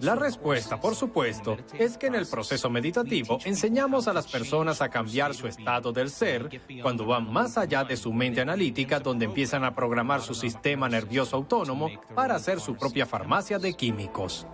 La 0.00 0.14
respuesta, 0.14 0.80
por 0.80 0.94
supuesto, 0.94 1.56
es 1.78 1.98
que 1.98 2.06
en 2.06 2.14
el 2.14 2.26
proceso 2.26 2.70
meditativo 2.70 3.38
enseñamos 3.44 4.08
a 4.08 4.12
las 4.12 4.26
personas 4.26 4.80
a 4.80 4.88
cambiar 4.88 5.34
su 5.34 5.46
estado 5.46 5.92
del 5.92 6.10
ser 6.10 6.60
cuando 6.82 7.06
van 7.06 7.32
más 7.32 7.58
allá 7.58 7.84
de 7.84 7.96
su 7.96 8.12
mente 8.12 8.40
analítica 8.40 9.00
donde 9.00 9.24
empiezan 9.24 9.64
a 9.64 9.74
programar 9.74 10.20
su 10.20 10.34
sistema 10.34 10.88
nervioso 10.88 11.36
autónomo 11.36 11.90
para 12.14 12.36
hacer 12.36 12.60
su 12.60 12.76
propia 12.76 13.06
farmacia 13.06 13.58
de 13.58 13.74
químicos. 13.74 14.46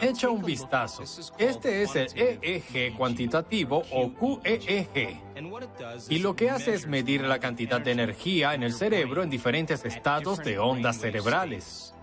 Echa 0.00 0.30
un 0.30 0.42
vistazo. 0.42 1.02
Este 1.36 1.82
es 1.82 1.96
el 1.96 2.08
EEG 2.14 2.94
cuantitativo 2.96 3.82
o 3.90 4.12
QEEG. 4.12 5.20
Y 6.08 6.18
lo 6.20 6.36
que 6.36 6.50
hace 6.50 6.74
es 6.74 6.86
medir 6.86 7.22
la 7.22 7.38
cantidad 7.38 7.80
de 7.80 7.92
energía 7.92 8.54
en 8.54 8.62
el 8.62 8.72
cerebro 8.72 9.22
en 9.22 9.30
diferentes 9.30 9.84
estados 9.84 10.38
de 10.38 10.58
ondas 10.58 10.98
cerebrales. 10.98 11.94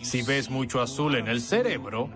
Si 0.00 0.22
ves 0.22 0.50
mucho 0.50 0.80
azul 0.80 1.16
en 1.16 1.28
el 1.28 1.40
cerebro, 1.40 2.08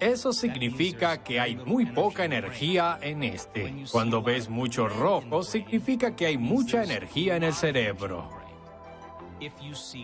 eso 0.00 0.32
significa 0.32 1.22
que 1.22 1.40
hay 1.40 1.56
muy 1.56 1.86
poca 1.86 2.24
energía 2.24 2.98
en 3.00 3.22
este. 3.22 3.84
Cuando 3.90 4.22
ves 4.22 4.48
mucho 4.48 4.88
rojo, 4.88 5.42
significa 5.42 6.16
que 6.16 6.26
hay 6.26 6.38
mucha 6.38 6.82
energía 6.82 7.36
en 7.36 7.44
el 7.44 7.52
cerebro. 7.52 8.28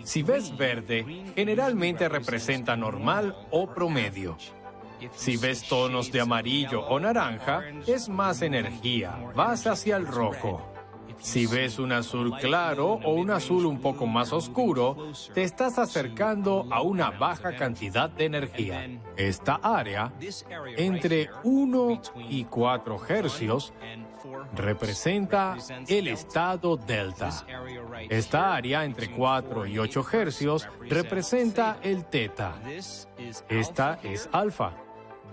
Si 0.03 0.21
ves 0.21 0.55
verde, 0.55 1.05
generalmente 1.35 2.09
representa 2.09 2.75
normal 2.75 3.35
o 3.51 3.73
promedio. 3.73 4.37
Si 5.13 5.37
ves 5.37 5.63
tonos 5.63 6.11
de 6.11 6.19
amarillo 6.19 6.85
o 6.87 6.99
naranja, 6.99 7.63
es 7.87 8.09
más 8.09 8.41
energía, 8.41 9.31
vas 9.33 9.65
hacia 9.65 9.95
el 9.95 10.05
rojo. 10.05 10.61
Si 11.17 11.47
ves 11.47 11.79
un 11.79 11.91
azul 11.91 12.37
claro 12.37 12.99
o 13.03 13.13
un 13.13 13.31
azul 13.31 13.65
un 13.65 13.79
poco 13.79 14.05
más 14.05 14.31
oscuro, 14.31 15.11
te 15.33 15.43
estás 15.43 15.79
acercando 15.79 16.67
a 16.71 16.81
una 16.81 17.09
baja 17.11 17.55
cantidad 17.55 18.09
de 18.09 18.25
energía. 18.25 18.87
Esta 19.17 19.55
área, 19.55 20.13
entre 20.77 21.29
1 21.43 22.01
y 22.29 22.45
4 22.45 22.99
hercios, 23.07 23.73
representa 24.55 25.57
el 25.87 26.07
estado 26.07 26.77
delta. 26.77 27.29
Esta 28.09 28.55
área, 28.55 28.85
entre 28.85 29.11
4 29.11 29.65
y 29.65 29.77
8 29.77 30.05
hercios, 30.13 30.67
representa 30.81 31.77
el 31.81 32.05
teta. 32.05 32.55
Esta 33.47 33.99
es 34.03 34.29
alfa. 34.31 34.73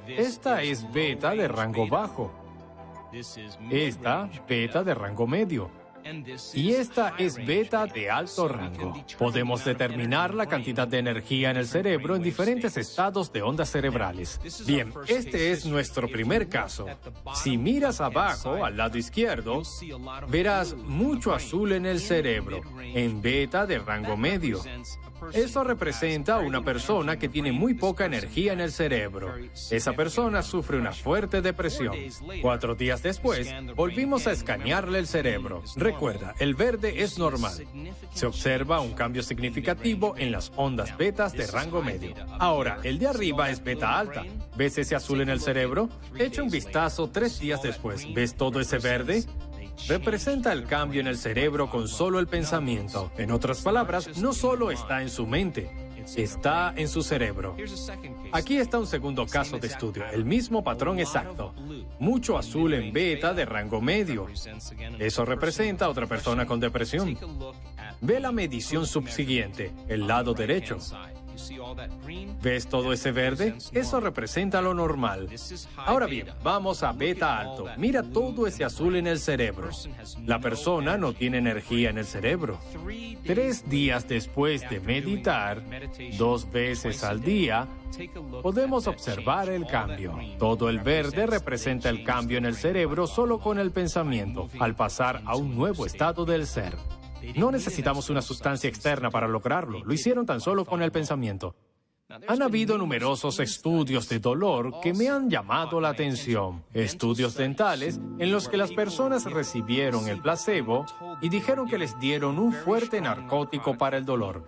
Esta 0.07 0.63
es 0.63 0.91
beta 0.93 1.31
de 1.31 1.49
rango 1.49 1.89
bajo. 1.89 2.46
Esta, 3.71 4.29
beta 4.49 4.85
de 4.85 4.95
rango 4.95 5.27
medio. 5.27 5.71
Y 6.55 6.73
esta 6.73 7.15
es 7.19 7.37
beta 7.45 7.87
de 7.87 8.11
alto 8.11 8.49
rango. 8.49 9.05
Podemos 9.19 9.65
determinar 9.65 10.35
la 10.35 10.47
cantidad 10.47 10.87
de 10.87 10.99
energía 10.99 11.51
en 11.51 11.57
el 11.57 11.67
cerebro 11.67 12.15
en 12.15 12.23
diferentes 12.23 12.77
estados 12.77 13.33
de 13.33 13.43
ondas 13.43 13.71
cerebrales. 13.71 14.41
Bien, 14.67 14.93
este 15.09 15.51
es 15.51 15.67
nuestro 15.67 16.09
primer 16.09 16.49
caso. 16.49 16.87
Si 17.35 17.59
miras 17.59 18.01
abajo, 18.01 18.65
al 18.65 18.77
lado 18.77 18.99
izquierdo, 18.99 19.63
verás 20.29 20.75
mucho 20.75 21.35
azul 21.35 21.73
en 21.73 21.87
el 21.87 22.01
cerebro, 22.01 22.61
en 22.81 23.21
beta 23.21 23.67
de 23.67 23.79
rango 23.79 24.17
medio. 24.17 24.61
Eso 25.33 25.65
representa 25.65 26.37
a 26.37 26.39
una 26.39 26.63
persona 26.63 27.19
que 27.19 27.29
tiene 27.29 27.53
muy 27.53 27.75
poca 27.75 28.05
energía 28.05 28.53
en 28.53 28.61
el 28.61 28.73
cerebro. 28.73 29.35
Esa 29.71 29.93
persona 29.93 30.43
sufre 30.43 30.79
una 30.79 30.93
fuerte 30.93 31.43
depresión. 31.43 31.97
Cuatro 32.43 32.75
días 32.75 33.03
después, 33.03 33.49
volvimos 33.75 34.27
a 34.27 34.33
escanearle 34.33 34.99
el 34.99 35.07
cerebro. 35.07 35.63
Recuerda, 35.77 36.35
el 36.39 36.55
verde 36.55 37.03
es 37.03 37.19
normal. 37.19 37.67
Se 38.13 38.27
observa 38.27 38.81
un 38.81 38.93
cambio 38.93 39.23
significativo 39.23 40.15
en 40.17 40.33
las 40.33 40.53
ondas 40.57 40.97
betas 40.97 41.33
de 41.33 41.47
rango 41.47 41.83
medio. 41.83 42.15
Ahora, 42.39 42.79
el 42.83 42.99
de 42.99 43.09
arriba 43.09 43.51
es 43.51 43.63
beta 43.63 43.99
alta. 43.99 44.25
¿Ves 44.57 44.79
ese 44.79 44.95
azul 44.97 45.21
en 45.21 45.29
el 45.29 45.41
cerebro? 45.41 45.89
Echa 46.19 46.43
un 46.43 46.51
vistazo 46.51 47.09
tres 47.11 47.39
días 47.39 47.63
después. 47.63 48.07
¿Ves 48.15 48.35
todo 48.35 48.61
ese 48.61 48.79
verde? 48.79 49.25
Representa 49.89 50.53
el 50.53 50.65
cambio 50.65 51.01
en 51.01 51.07
el 51.07 51.17
cerebro 51.17 51.71
con 51.71 51.89
solo 51.89 52.19
el 52.19 52.27
pensamiento. 52.27 53.11
En 53.17 53.31
otras 53.31 53.63
palabras, 53.63 54.19
no 54.19 54.33
solo 54.33 54.71
está 54.71 55.03
en 55.03 55.09
su 55.09 55.27
mente, 55.27 55.71
está 56.17 56.73
en 56.77 56.89
su 56.89 57.03
cerebro. 57.03 57.57
Aquí 58.33 58.59
está 58.59 58.79
un 58.79 58.87
segundo 58.87 59.27
caso 59.27 59.59
de 59.59 59.67
estudio, 59.67 60.05
el 60.13 60.25
mismo 60.25 60.63
patrón 60.63 60.99
exacto. 60.99 61.55
Mucho 61.99 62.39
azul 62.39 62.75
en 62.75 62.93
beta 62.93 63.35
de 63.35 63.45
rango 63.45 63.81
medio. 63.81 64.27
Eso 64.99 65.25
representa 65.25 65.87
a 65.87 65.89
otra 65.89 66.07
persona 66.07 66.47
con 66.47 66.61
depresión. 66.61 67.17
Ve 68.01 68.21
la 68.21 68.33
medición 68.33 68.87
subsiguiente, 68.87 69.73
el 69.89 70.07
lado 70.07 70.35
derecho. 70.35 70.79
¿Ves 72.43 72.67
todo 72.67 72.93
ese 72.93 73.13
verde? 73.13 73.55
Eso 73.73 74.01
representa 74.01 74.61
lo 74.61 74.75
normal. 74.75 75.29
Ahora 75.77 76.07
bien, 76.07 76.29
vamos 76.43 76.83
a 76.83 76.93
beta 76.93 77.39
alto. 77.39 77.67
Mira 77.77 78.03
todo 78.03 78.47
ese 78.47 78.65
azul 78.65 78.97
en 78.97 79.07
el 79.07 79.19
cerebro. 79.19 79.71
La 80.25 80.41
persona 80.41 80.97
no 80.97 81.13
tiene 81.13 81.39
energía 81.39 81.91
en 81.91 81.99
el 81.99 82.07
cerebro. 82.07 82.59
Tres 83.25 83.69
días 83.69 84.09
después 84.09 84.69
de 84.69 84.81
meditar, 84.81 85.63
dos 86.19 86.51
veces 86.51 87.05
al 87.05 87.21
día, 87.21 87.67
podemos 88.43 88.87
observar 88.87 89.49
el 89.49 89.67
cambio. 89.67 90.19
Todo 90.39 90.69
el 90.69 90.81
verde 90.81 91.27
representa 91.27 91.89
el 91.89 92.05
cambio 92.05 92.39
en 92.39 92.47
el 92.47 92.57
cerebro 92.57 93.07
solo 93.07 93.39
con 93.39 93.59
el 93.59 93.73
pensamiento, 93.73 94.49
al 94.59 94.75
pasar 94.75 95.23
a 95.25 95.37
un 95.37 95.55
nuevo 95.55 95.87
estado 95.87 96.25
del 96.25 96.47
ser. 96.47 96.75
No 97.35 97.51
necesitamos 97.51 98.11
una 98.11 98.23
sustancia 98.23 98.69
externa 98.69 99.11
para 99.11 99.29
lograrlo, 99.29 99.85
lo 99.85 99.93
hicieron 99.93 100.27
tan 100.27 100.41
solo 100.41 100.65
con 100.65 100.83
el 100.83 100.93
pensamiento. 100.93 101.57
Han 102.29 102.41
habido 102.41 102.79
numerosos 102.79 103.41
estudios 103.41 104.09
de 104.09 104.21
dolor 104.21 104.79
que 104.81 104.95
me 104.95 105.09
han 105.09 105.29
llamado 105.29 105.81
la 105.81 105.89
atención. 105.89 106.63
Estudios 106.73 107.35
dentales 107.35 107.99
en 108.21 108.31
los 108.31 108.49
que 108.49 108.57
las 108.57 108.71
personas 108.71 109.25
recibieron 109.25 110.09
el 110.09 110.23
placebo 110.23 110.87
y 111.21 111.29
dijeron 111.29 111.67
que 111.67 111.79
les 111.79 111.99
dieron 111.99 112.39
un 112.39 112.53
fuerte 112.53 113.01
narcótico 113.01 113.77
para 113.77 113.97
el 113.97 114.05
dolor. 114.05 114.45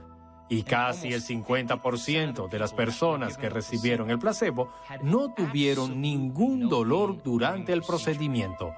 Y 0.49 0.63
casi 0.63 1.13
el 1.13 1.21
50% 1.21 2.49
de 2.49 2.59
las 2.61 2.73
personas 2.73 3.37
que 3.37 3.51
recibieron 3.51 4.11
el 4.11 4.21
placebo 4.21 4.73
no 5.03 5.35
tuvieron 5.35 6.01
ningún 6.01 6.69
dolor 6.69 7.23
durante 7.25 7.73
el 7.73 7.83
procedimiento. 7.83 8.73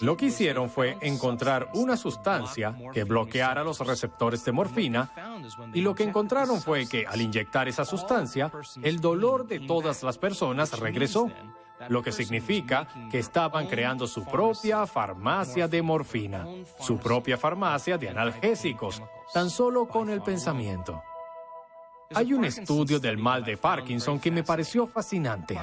Lo 0.00 0.16
que 0.16 0.26
hicieron 0.26 0.70
fue 0.70 0.96
encontrar 1.00 1.68
una 1.74 1.96
sustancia 1.96 2.74
que 2.92 3.04
bloqueara 3.04 3.62
los 3.62 3.78
receptores 3.80 4.44
de 4.44 4.52
morfina 4.52 5.10
y 5.72 5.80
lo 5.80 5.94
que 5.94 6.04
encontraron 6.04 6.60
fue 6.60 6.86
que 6.86 7.06
al 7.06 7.20
inyectar 7.20 7.68
esa 7.68 7.84
sustancia, 7.84 8.50
el 8.82 9.00
dolor 9.00 9.46
de 9.46 9.60
todas 9.60 10.02
las 10.02 10.18
personas 10.18 10.78
regresó, 10.78 11.30
lo 11.88 12.02
que 12.02 12.12
significa 12.12 12.88
que 13.10 13.18
estaban 13.18 13.66
creando 13.66 14.06
su 14.06 14.24
propia 14.24 14.86
farmacia 14.86 15.68
de 15.68 15.82
morfina, 15.82 16.46
su 16.80 16.98
propia 16.98 17.36
farmacia 17.36 17.98
de 17.98 18.08
analgésicos, 18.08 19.02
tan 19.32 19.50
solo 19.50 19.86
con 19.86 20.08
el 20.08 20.22
pensamiento. 20.22 21.02
Hay 22.12 22.32
un 22.32 22.44
estudio 22.44 23.00
del 23.00 23.16
mal 23.16 23.44
de 23.44 23.56
Parkinson 23.56 24.20
que 24.20 24.30
me 24.30 24.42
pareció 24.42 24.86
fascinante. 24.86 25.58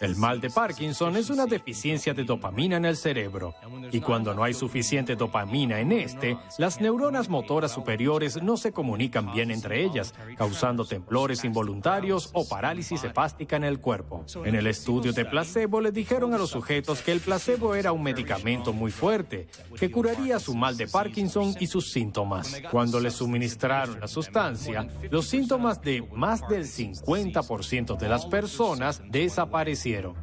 El 0.00 0.16
mal 0.16 0.40
de 0.40 0.50
Parkinson 0.50 1.16
es 1.16 1.28
una 1.30 1.46
deficiencia 1.46 2.14
de 2.14 2.24
dopamina 2.24 2.76
en 2.76 2.84
el 2.84 2.96
cerebro. 2.96 3.54
Y 3.90 4.00
cuando 4.00 4.34
no 4.34 4.44
hay 4.44 4.54
suficiente 4.54 5.16
dopamina 5.16 5.80
en 5.80 5.92
este, 5.92 6.38
las 6.58 6.80
neuronas 6.80 7.28
motoras 7.28 7.72
superiores 7.72 8.42
no 8.42 8.56
se 8.56 8.72
comunican 8.72 9.32
bien 9.32 9.50
entre 9.50 9.82
ellas, 9.82 10.14
causando 10.36 10.84
temblores 10.84 11.44
involuntarios 11.44 12.30
o 12.32 12.48
parálisis 12.48 13.02
hepástica 13.04 13.56
en 13.56 13.64
el 13.64 13.80
cuerpo. 13.80 14.24
En 14.44 14.54
el 14.54 14.66
estudio 14.66 15.12
de 15.12 15.24
placebo 15.24 15.80
le 15.80 15.92
dijeron 15.92 16.32
a 16.34 16.38
los 16.38 16.50
sujetos 16.50 17.02
que 17.02 17.12
el 17.12 17.20
placebo 17.20 17.74
era 17.74 17.92
un 17.92 18.02
medicamento 18.02 18.72
muy 18.72 18.90
fuerte, 18.90 19.48
que 19.78 19.90
curaría 19.90 20.38
su 20.38 20.54
mal 20.54 20.76
de 20.76 20.86
Parkinson 20.86 21.54
y 21.58 21.66
sus 21.66 21.90
síntomas. 21.90 22.62
Cuando 22.70 23.00
le 23.00 23.10
suministraron 23.10 24.00
la 24.00 24.08
sustancia, 24.08 24.88
los 25.10 25.26
síntomas 25.26 25.71
de 25.80 26.02
más 26.12 26.46
del 26.48 26.64
50% 26.64 27.96
de 27.96 28.08
las 28.08 28.26
personas 28.26 29.02
desaparecieron. 29.08 30.14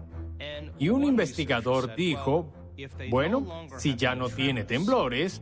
Y 0.78 0.90
un 0.90 1.04
investigador 1.04 1.96
dijo, 1.96 2.54
bueno, 3.10 3.68
si 3.78 3.96
ya 3.96 4.16
no 4.16 4.30
tiene 4.30 4.64
temblores, 4.64 5.42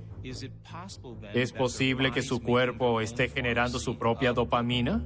¿es 1.34 1.52
posible 1.54 2.12
que 2.12 2.22
su 2.22 2.42
cuerpo 2.42 3.02
esté 3.02 3.30
generando 3.30 3.80
su 3.80 3.98
propia 3.98 4.34
dopamina? 4.34 5.06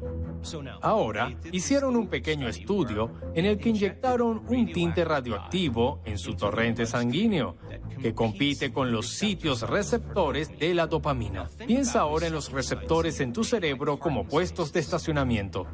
Ahora, 0.81 1.33
hicieron 1.51 1.95
un 1.95 2.07
pequeño 2.07 2.47
estudio 2.47 3.11
en 3.35 3.45
el 3.45 3.57
que 3.57 3.69
inyectaron 3.69 4.43
un 4.47 4.71
tinte 4.71 5.05
radioactivo 5.05 6.01
en 6.05 6.17
su 6.17 6.35
torrente 6.35 6.85
sanguíneo 6.85 7.57
que 8.01 8.13
compite 8.15 8.73
con 8.73 8.91
los 8.91 9.09
sitios 9.09 9.61
receptores 9.61 10.57
de 10.57 10.73
la 10.73 10.87
dopamina. 10.87 11.47
Piensa 11.67 12.01
ahora 12.01 12.27
en 12.27 12.33
los 12.33 12.51
receptores 12.51 13.19
en 13.19 13.33
tu 13.33 13.43
cerebro 13.43 13.99
como 13.99 14.27
puestos 14.27 14.73
de 14.73 14.79
estacionamiento. 14.79 15.67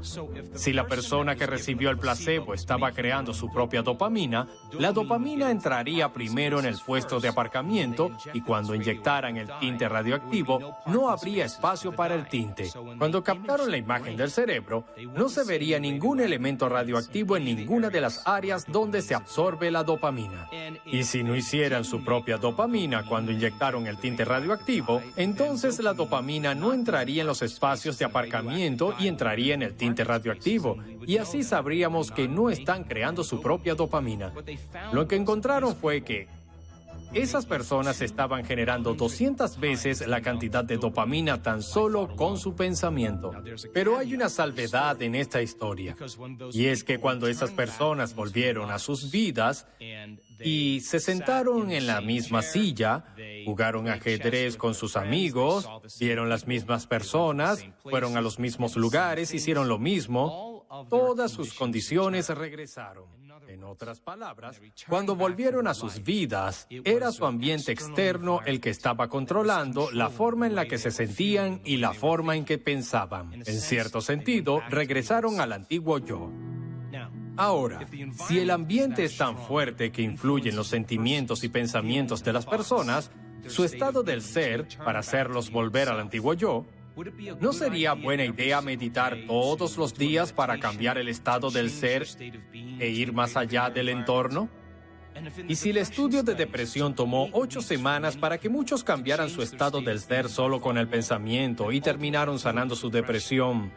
Si 0.53 0.73
la 0.73 0.85
persona 0.87 1.35
que 1.35 1.45
recibió 1.45 1.89
el 1.89 1.97
placebo 1.97 2.53
estaba 2.53 2.91
creando 2.91 3.33
su 3.33 3.49
propia 3.49 3.81
dopamina, 3.81 4.47
la 4.77 4.91
dopamina 4.91 5.49
entraría 5.49 6.11
primero 6.11 6.59
en 6.59 6.65
el 6.65 6.77
puesto 6.85 7.19
de 7.19 7.29
aparcamiento 7.29 8.11
y 8.33 8.41
cuando 8.41 8.75
inyectaran 9.29 9.37
el 9.37 9.59
tinte 9.59 9.89
radioactivo, 9.89 10.77
no 10.85 11.09
habría 11.09 11.45
espacio 11.45 11.91
para 11.91 12.15
el 12.15 12.27
tinte. 12.27 12.69
Cuando 12.97 13.23
captaron 13.23 13.69
la 13.69 13.77
imagen 13.77 14.15
del 14.17 14.31
cerebro, 14.31 14.85
no 15.15 15.29
se 15.29 15.43
vería 15.43 15.79
ningún 15.79 16.19
elemento 16.19 16.69
radioactivo 16.69 17.37
en 17.37 17.45
ninguna 17.45 17.89
de 17.89 18.01
las 18.01 18.25
áreas 18.27 18.65
donde 18.67 19.01
se 19.01 19.15
absorbe 19.15 19.71
la 19.71 19.83
dopamina. 19.83 20.49
Y 20.85 21.03
si 21.03 21.23
no 21.23 21.35
hicieran 21.35 21.83
su 21.83 22.03
propia 22.03 22.37
dopamina 22.37 23.05
cuando 23.05 23.31
inyectaron 23.31 23.87
el 23.87 23.97
tinte 23.97 24.25
radioactivo, 24.25 25.01
entonces 25.15 25.79
la 25.79 25.93
dopamina 25.93 26.55
no 26.55 26.73
entraría 26.73 27.21
en 27.21 27.27
los 27.27 27.41
espacios 27.41 27.97
de 27.97 28.05
aparcamiento 28.05 28.93
y 28.99 29.07
entraría 29.07 29.53
en 29.53 29.63
el 29.63 29.75
tinte 29.75 30.03
radioactivo. 30.03 30.77
Y 31.05 31.17
así 31.17 31.43
sabríamos 31.43 32.11
que 32.11 32.27
no 32.27 32.49
están 32.49 32.83
creando 32.83 33.23
su 33.23 33.41
propia 33.41 33.75
dopamina. 33.75 34.33
Lo 34.91 35.07
que 35.07 35.15
encontraron 35.15 35.75
fue 35.75 36.03
que 36.03 36.27
esas 37.13 37.45
personas 37.45 38.01
estaban 38.01 38.43
generando 38.45 38.93
200 38.93 39.59
veces 39.59 40.05
la 40.07 40.21
cantidad 40.21 40.63
de 40.63 40.77
dopamina 40.77 41.41
tan 41.41 41.63
solo 41.63 42.15
con 42.15 42.37
su 42.37 42.55
pensamiento. 42.55 43.31
Pero 43.73 43.97
hay 43.97 44.13
una 44.13 44.29
salvedad 44.29 45.01
en 45.01 45.15
esta 45.15 45.41
historia. 45.41 45.95
Y 46.51 46.65
es 46.65 46.83
que 46.83 46.99
cuando 46.99 47.27
esas 47.27 47.51
personas 47.51 48.15
volvieron 48.15 48.71
a 48.71 48.79
sus 48.79 49.11
vidas 49.11 49.67
y 50.39 50.81
se 50.81 50.99
sentaron 50.99 51.71
en 51.71 51.87
la 51.87 52.01
misma 52.01 52.41
silla, 52.41 53.05
jugaron 53.45 53.87
ajedrez 53.87 54.57
con 54.57 54.73
sus 54.73 54.95
amigos, 54.95 55.67
vieron 55.99 56.29
las 56.29 56.47
mismas 56.47 56.87
personas, 56.87 57.65
fueron 57.83 58.17
a 58.17 58.21
los 58.21 58.39
mismos 58.39 58.75
lugares, 58.75 59.33
hicieron 59.33 59.67
lo 59.67 59.77
mismo, 59.77 60.56
todas 60.89 61.31
sus 61.31 61.53
condiciones 61.53 62.29
regresaron. 62.29 63.05
En 63.47 63.63
otras 63.63 64.01
palabras, 64.01 64.59
cuando 64.89 65.15
volvieron 65.15 65.67
a 65.67 65.73
sus 65.73 66.03
vidas, 66.03 66.67
era 66.69 67.11
su 67.11 67.25
ambiente 67.25 67.71
externo 67.71 68.41
el 68.45 68.59
que 68.59 68.69
estaba 68.69 69.07
controlando 69.07 69.89
la 69.91 70.09
forma 70.09 70.47
en 70.47 70.55
la 70.55 70.65
que 70.65 70.77
se 70.77 70.91
sentían 70.91 71.61
y 71.63 71.77
la 71.77 71.93
forma 71.93 72.35
en 72.35 72.43
que 72.43 72.57
pensaban. 72.57 73.33
En 73.33 73.61
cierto 73.61 74.01
sentido, 74.01 74.61
regresaron 74.69 75.39
al 75.39 75.53
antiguo 75.53 75.99
yo. 75.99 76.29
Ahora, 77.37 77.85
si 78.27 78.39
el 78.39 78.49
ambiente 78.49 79.03
es 79.03 79.15
tan 79.15 79.37
fuerte 79.37 79.91
que 79.91 80.01
influye 80.01 80.49
en 80.49 80.55
los 80.55 80.67
sentimientos 80.67 81.43
y 81.43 81.49
pensamientos 81.49 82.23
de 82.23 82.33
las 82.33 82.47
personas, 82.47 83.11
su 83.45 83.63
estado 83.63 84.03
del 84.03 84.23
ser, 84.23 84.67
para 84.83 84.99
hacerlos 84.99 85.51
volver 85.51 85.87
al 85.87 85.99
antiguo 85.99 86.33
yo, 86.33 86.65
¿No 87.39 87.53
sería 87.53 87.93
buena 87.93 88.25
idea 88.25 88.59
meditar 88.61 89.15
todos 89.27 89.77
los 89.77 89.93
días 89.93 90.33
para 90.33 90.59
cambiar 90.59 90.97
el 90.97 91.09
estado 91.09 91.51
del 91.51 91.69
ser 91.69 92.07
e 92.79 92.89
ir 92.89 93.13
más 93.13 93.37
allá 93.37 93.69
del 93.69 93.89
entorno? 93.89 94.49
Y 95.47 95.55
si 95.55 95.69
el 95.69 95.77
estudio 95.77 96.23
de 96.23 96.33
depresión 96.33 96.95
tomó 96.95 97.29
ocho 97.33 97.61
semanas 97.61 98.17
para 98.17 98.39
que 98.39 98.49
muchos 98.49 98.83
cambiaran 98.83 99.29
su 99.29 99.43
estado 99.43 99.81
del 99.81 99.99
ser 99.99 100.27
solo 100.27 100.59
con 100.59 100.77
el 100.77 100.87
pensamiento 100.87 101.71
y 101.71 101.81
terminaron 101.81 102.39
sanando 102.39 102.75
su 102.75 102.89
depresión, 102.89 103.71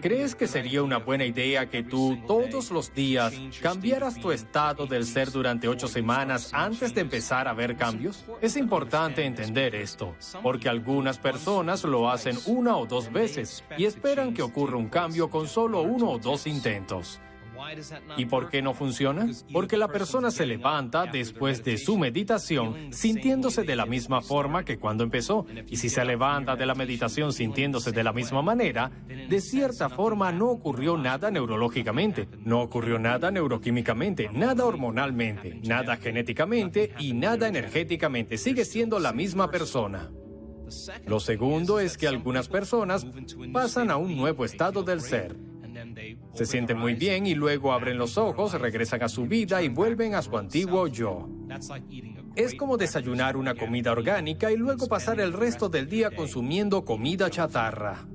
¿Crees 0.00 0.34
que 0.34 0.46
sería 0.46 0.82
una 0.82 0.98
buena 0.98 1.24
idea 1.24 1.68
que 1.68 1.82
tú 1.82 2.18
todos 2.26 2.70
los 2.70 2.94
días 2.94 3.32
cambiaras 3.62 4.20
tu 4.20 4.30
estado 4.30 4.86
del 4.86 5.04
ser 5.04 5.30
durante 5.30 5.68
ocho 5.68 5.88
semanas 5.88 6.50
antes 6.52 6.94
de 6.94 7.00
empezar 7.00 7.48
a 7.48 7.52
ver 7.52 7.76
cambios? 7.76 8.24
Es 8.40 8.56
importante 8.56 9.24
entender 9.24 9.74
esto, 9.74 10.14
porque 10.42 10.68
algunas 10.68 11.18
personas 11.18 11.84
lo 11.84 12.10
hacen 12.10 12.36
una 12.46 12.76
o 12.76 12.86
dos 12.86 13.12
veces 13.12 13.64
y 13.76 13.84
esperan 13.84 14.34
que 14.34 14.42
ocurra 14.42 14.76
un 14.76 14.88
cambio 14.88 15.30
con 15.30 15.48
solo 15.48 15.82
uno 15.82 16.10
o 16.10 16.18
dos 16.18 16.46
intentos. 16.46 17.20
¿Y 18.16 18.26
por 18.26 18.48
qué 18.48 18.62
no 18.62 18.74
funciona? 18.74 19.28
Porque 19.52 19.76
la 19.76 19.88
persona 19.88 20.30
se 20.30 20.46
levanta 20.46 21.06
después 21.06 21.64
de 21.64 21.78
su 21.78 21.98
meditación 21.98 22.92
sintiéndose 22.92 23.62
de 23.64 23.76
la 23.76 23.86
misma 23.86 24.20
forma 24.20 24.64
que 24.64 24.78
cuando 24.78 25.04
empezó. 25.04 25.46
Y 25.68 25.76
si 25.76 25.88
se 25.88 26.04
levanta 26.04 26.56
de 26.56 26.66
la 26.66 26.74
meditación 26.74 27.32
sintiéndose 27.32 27.92
de 27.92 28.04
la 28.04 28.12
misma 28.12 28.42
manera, 28.42 28.90
de 29.06 29.40
cierta 29.40 29.88
forma 29.88 30.32
no 30.32 30.50
ocurrió 30.50 30.96
nada 30.96 31.30
neurológicamente, 31.30 32.28
no 32.44 32.62
ocurrió 32.62 32.98
nada 32.98 33.30
neuroquímicamente, 33.30 34.28
nada 34.32 34.64
hormonalmente, 34.64 35.60
nada 35.64 35.96
genéticamente 35.96 36.92
y 36.98 37.12
nada 37.12 37.48
energéticamente. 37.48 38.38
Sigue 38.38 38.64
siendo 38.64 38.98
la 38.98 39.12
misma 39.12 39.50
persona. 39.50 40.10
Lo 41.06 41.18
segundo 41.18 41.80
es 41.80 41.96
que 41.96 42.08
algunas 42.08 42.48
personas 42.48 43.06
pasan 43.52 43.90
a 43.90 43.96
un 43.96 44.16
nuevo 44.16 44.44
estado 44.44 44.82
del 44.82 45.00
ser 45.00 45.47
se 46.34 46.46
sienten 46.46 46.78
muy 46.78 46.94
bien 46.94 47.26
y 47.26 47.34
luego 47.34 47.72
abren 47.72 47.98
los 47.98 48.18
ojos, 48.18 48.58
regresan 48.60 49.02
a 49.02 49.08
su 49.08 49.26
vida 49.26 49.62
y 49.62 49.68
vuelven 49.68 50.14
a 50.14 50.22
su 50.22 50.36
antiguo 50.36 50.86
yo. 50.86 51.28
Es 52.36 52.54
como 52.54 52.76
desayunar 52.76 53.36
una 53.36 53.54
comida 53.54 53.92
orgánica 53.92 54.52
y 54.52 54.56
luego 54.56 54.86
pasar 54.86 55.20
el 55.20 55.32
resto 55.32 55.68
del 55.68 55.88
día 55.88 56.10
consumiendo 56.10 56.84
comida 56.84 57.30
chatarra. 57.30 58.06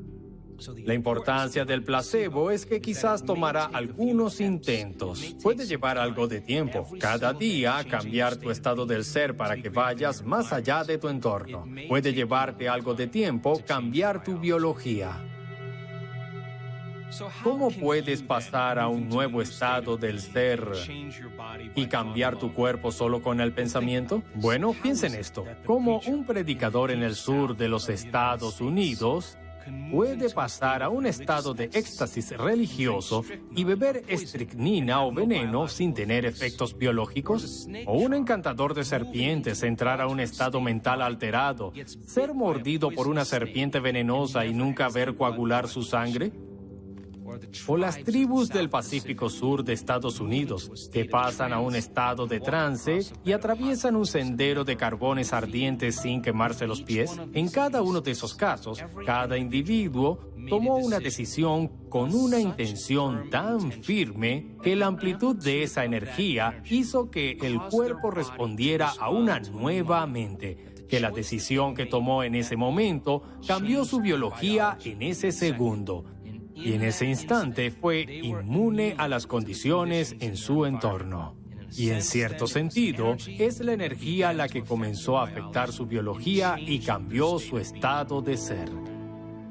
La 0.86 0.94
importancia 0.94 1.66
del 1.66 1.84
placebo 1.84 2.52
es 2.52 2.66
que 2.66 2.80
quizás 2.80 3.24
tomará 3.24 3.66
algunos 3.66 4.40
intentos. 4.40 5.36
Puede 5.42 5.66
llevar 5.66 5.98
algo 5.98 6.28
de 6.28 6.42
tiempo, 6.42 6.88
cada 7.00 7.34
día, 7.34 7.84
cambiar 7.90 8.38
tu 8.38 8.50
estado 8.50 8.86
del 8.86 9.04
ser 9.04 9.36
para 9.36 9.58
que 9.58 9.70
vayas 9.70 10.24
más 10.24 10.54
allá 10.54 10.84
de 10.84 10.98
tu 10.98 11.10
entorno. 11.10 11.66
Puede 11.90 12.14
llevarte 12.14 12.70
algo 12.70 12.94
de 12.94 13.08
tiempo 13.08 13.62
cambiar 13.66 14.24
tu 14.24 14.40
biología. 14.40 15.33
¿Cómo 17.44 17.70
puedes 17.70 18.22
pasar 18.22 18.80
a 18.80 18.88
un 18.88 19.10
nuevo 19.10 19.42
estado 19.42 19.98
del 19.98 20.20
ser 20.20 20.68
y 21.76 21.86
cambiar 21.88 22.38
tu 22.38 22.54
cuerpo 22.54 22.92
solo 22.92 23.22
con 23.22 23.42
el 23.42 23.54
pensamiento? 23.54 24.24
Bueno, 24.36 24.74
piensen 24.82 25.16
esto. 25.16 25.46
Como 25.66 26.00
un 26.08 26.26
predicador 26.26 26.92
en 26.92 27.04
el 27.04 27.16
sur 27.16 27.56
de 27.56 27.68
los 27.68 27.90
Estados 27.90 28.62
Unidos 28.62 29.38
puede 29.92 30.30
pasar 30.30 30.84
a 30.84 30.90
un 30.90 31.06
estado 31.06 31.54
de 31.54 31.66
éxtasis 31.66 32.38
religioso 32.38 33.24
y 33.56 33.64
beber 33.64 34.04
estricnina 34.08 35.04
o 35.04 35.12
veneno 35.14 35.68
sin 35.68 35.94
tener 35.94 36.26
efectos 36.26 36.78
biológicos? 36.78 37.68
¿O 37.86 37.98
un 37.98 38.14
encantador 38.14 38.74
de 38.74 38.84
serpientes 38.84 39.64
entrar 39.64 40.02
a 40.02 40.08
un 40.08 40.20
estado 40.20 40.60
mental 40.62 41.02
alterado, 41.02 41.74
ser 42.06 42.34
mordido 42.34 42.92
por 42.92 43.08
una 43.08 43.26
serpiente 43.26 43.80
venenosa 43.80 44.46
y 44.46 44.54
nunca 44.54 44.90
ver 44.90 45.16
coagular 45.16 45.68
su 45.68 45.84
sangre? 45.84 46.32
O 47.68 47.78
las 47.78 48.04
tribus 48.04 48.50
del 48.50 48.70
Pacífico 48.70 49.30
Sur 49.30 49.64
de 49.64 49.74
Estados 49.74 50.20
Unidos, 50.20 50.90
que 50.92 51.06
pasan 51.06 51.54
a 51.54 51.60
un 51.60 51.76
estado 51.76 52.28
de 52.28 52.40
trance 52.40 53.02
y 53.24 53.32
atraviesan 53.32 53.96
un 53.96 54.06
sendero 54.06 54.64
de 54.64 54.78
carbones 54.78 55.34
ardientes 55.34 55.98
sin 55.98 56.22
quemarse 56.22 56.68
los 56.68 56.82
pies. 56.82 57.12
En 57.34 57.50
cada 57.50 57.82
uno 57.82 58.02
de 58.02 58.12
esos 58.12 58.34
casos, 58.34 58.84
cada 59.06 59.38
individuo 59.38 60.34
tomó 60.50 60.78
una 60.78 61.00
decisión 61.00 61.70
con 61.90 62.14
una 62.14 62.40
intención 62.40 63.30
tan 63.30 63.72
firme 63.72 64.56
que 64.62 64.76
la 64.76 64.88
amplitud 64.88 65.36
de 65.36 65.64
esa 65.64 65.86
energía 65.86 66.64
hizo 66.70 67.10
que 67.10 67.38
el 67.42 67.60
cuerpo 67.60 68.12
respondiera 68.12 68.92
a 69.00 69.10
una 69.10 69.40
nueva 69.40 70.06
mente 70.08 70.74
que 70.94 71.00
la 71.00 71.12
decisión 71.12 71.74
que 71.74 71.88
tomó 71.88 72.24
en 72.24 72.36
ese 72.36 72.56
momento 72.56 73.24
cambió 73.48 73.84
su 73.84 74.00
biología 74.00 74.78
en 74.84 75.02
ese 75.02 75.32
segundo 75.32 76.06
y 76.56 76.74
en 76.74 76.84
ese 76.84 77.06
instante 77.06 77.72
fue 77.72 78.02
inmune 78.02 78.96
a 78.98 79.08
las 79.08 79.28
condiciones 79.28 80.16
en 80.20 80.38
su 80.38 80.66
entorno. 80.66 81.36
Y 81.76 81.90
en 81.90 82.04
cierto 82.04 82.46
sentido, 82.46 83.16
es 83.28 83.60
la 83.60 83.74
energía 83.74 84.32
la 84.34 84.48
que 84.48 84.64
comenzó 84.64 85.18
a 85.18 85.24
afectar 85.24 85.72
su 85.72 85.88
biología 85.88 86.56
y 86.60 86.80
cambió 86.80 87.40
su 87.40 87.58
estado 87.58 88.22
de 88.22 88.38
ser. 88.38 88.70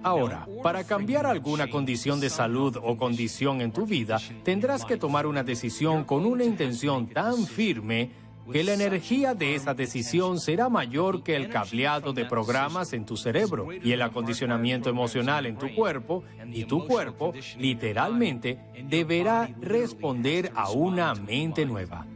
Ahora, 0.05 0.49
para 0.63 0.85
cambiar 0.85 1.27
alguna 1.27 1.71
condición 1.71 2.21
de 2.21 2.29
salud 2.29 2.77
o 2.83 2.97
condición 2.97 3.61
en 3.61 3.73
tu 3.73 3.87
vida, 3.87 4.19
tendrás 4.43 4.85
que 4.85 4.97
tomar 4.97 5.27
una 5.27 5.45
decisión 5.45 6.05
con 6.05 6.27
una 6.27 6.45
intención 6.45 7.07
tan 7.09 7.47
firme 7.47 8.11
que 8.51 8.65
la 8.65 8.75
energía 8.75 9.35
de 9.35 9.55
esa 9.55 9.75
decisión 9.75 10.41
será 10.41 10.69
mayor 10.69 11.23
que 11.23 11.37
el 11.37 11.49
cableado 11.49 12.13
de 12.13 12.25
programas 12.25 12.93
en 12.93 13.05
tu 13.05 13.17
cerebro 13.17 13.69
y 13.73 13.93
el 13.93 14.03
acondicionamiento 14.03 14.91
emocional 14.91 15.47
en 15.47 15.57
tu 15.57 15.75
cuerpo, 15.75 16.25
y 16.53 16.65
tu 16.65 16.87
cuerpo 16.87 17.33
literalmente 17.59 18.59
deberá 18.85 19.49
responder 19.61 20.53
a 20.55 20.71
una 20.71 21.15
mente 21.15 21.65
nueva. 21.67 22.07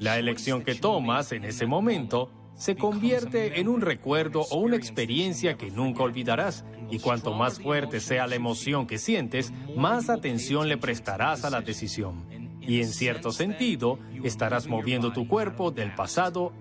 La 0.00 0.18
elección 0.18 0.62
que 0.62 0.74
tomas 0.74 1.32
en 1.32 1.44
ese 1.44 1.66
momento 1.66 2.30
se 2.54 2.74
convierte 2.74 3.60
en 3.60 3.68
un 3.68 3.80
recuerdo 3.80 4.42
o 4.50 4.58
una 4.58 4.76
experiencia 4.76 5.56
que 5.56 5.70
nunca 5.70 6.02
olvidarás, 6.02 6.64
y 6.90 6.98
cuanto 6.98 7.32
más 7.32 7.60
fuerte 7.60 8.00
sea 8.00 8.26
la 8.26 8.34
emoción 8.34 8.86
que 8.86 8.98
sientes, 8.98 9.52
más 9.76 10.10
atención 10.10 10.68
le 10.68 10.76
prestarás 10.76 11.44
a 11.44 11.50
la 11.50 11.60
decisión 11.60 12.26
y 12.68 12.82
en 12.82 12.88
cierto 12.88 13.32
sentido 13.32 13.98
estarás 14.22 14.68
moviendo 14.68 15.10
tu 15.10 15.26
cuerpo 15.26 15.70
del 15.70 15.94
pasado 15.94 16.52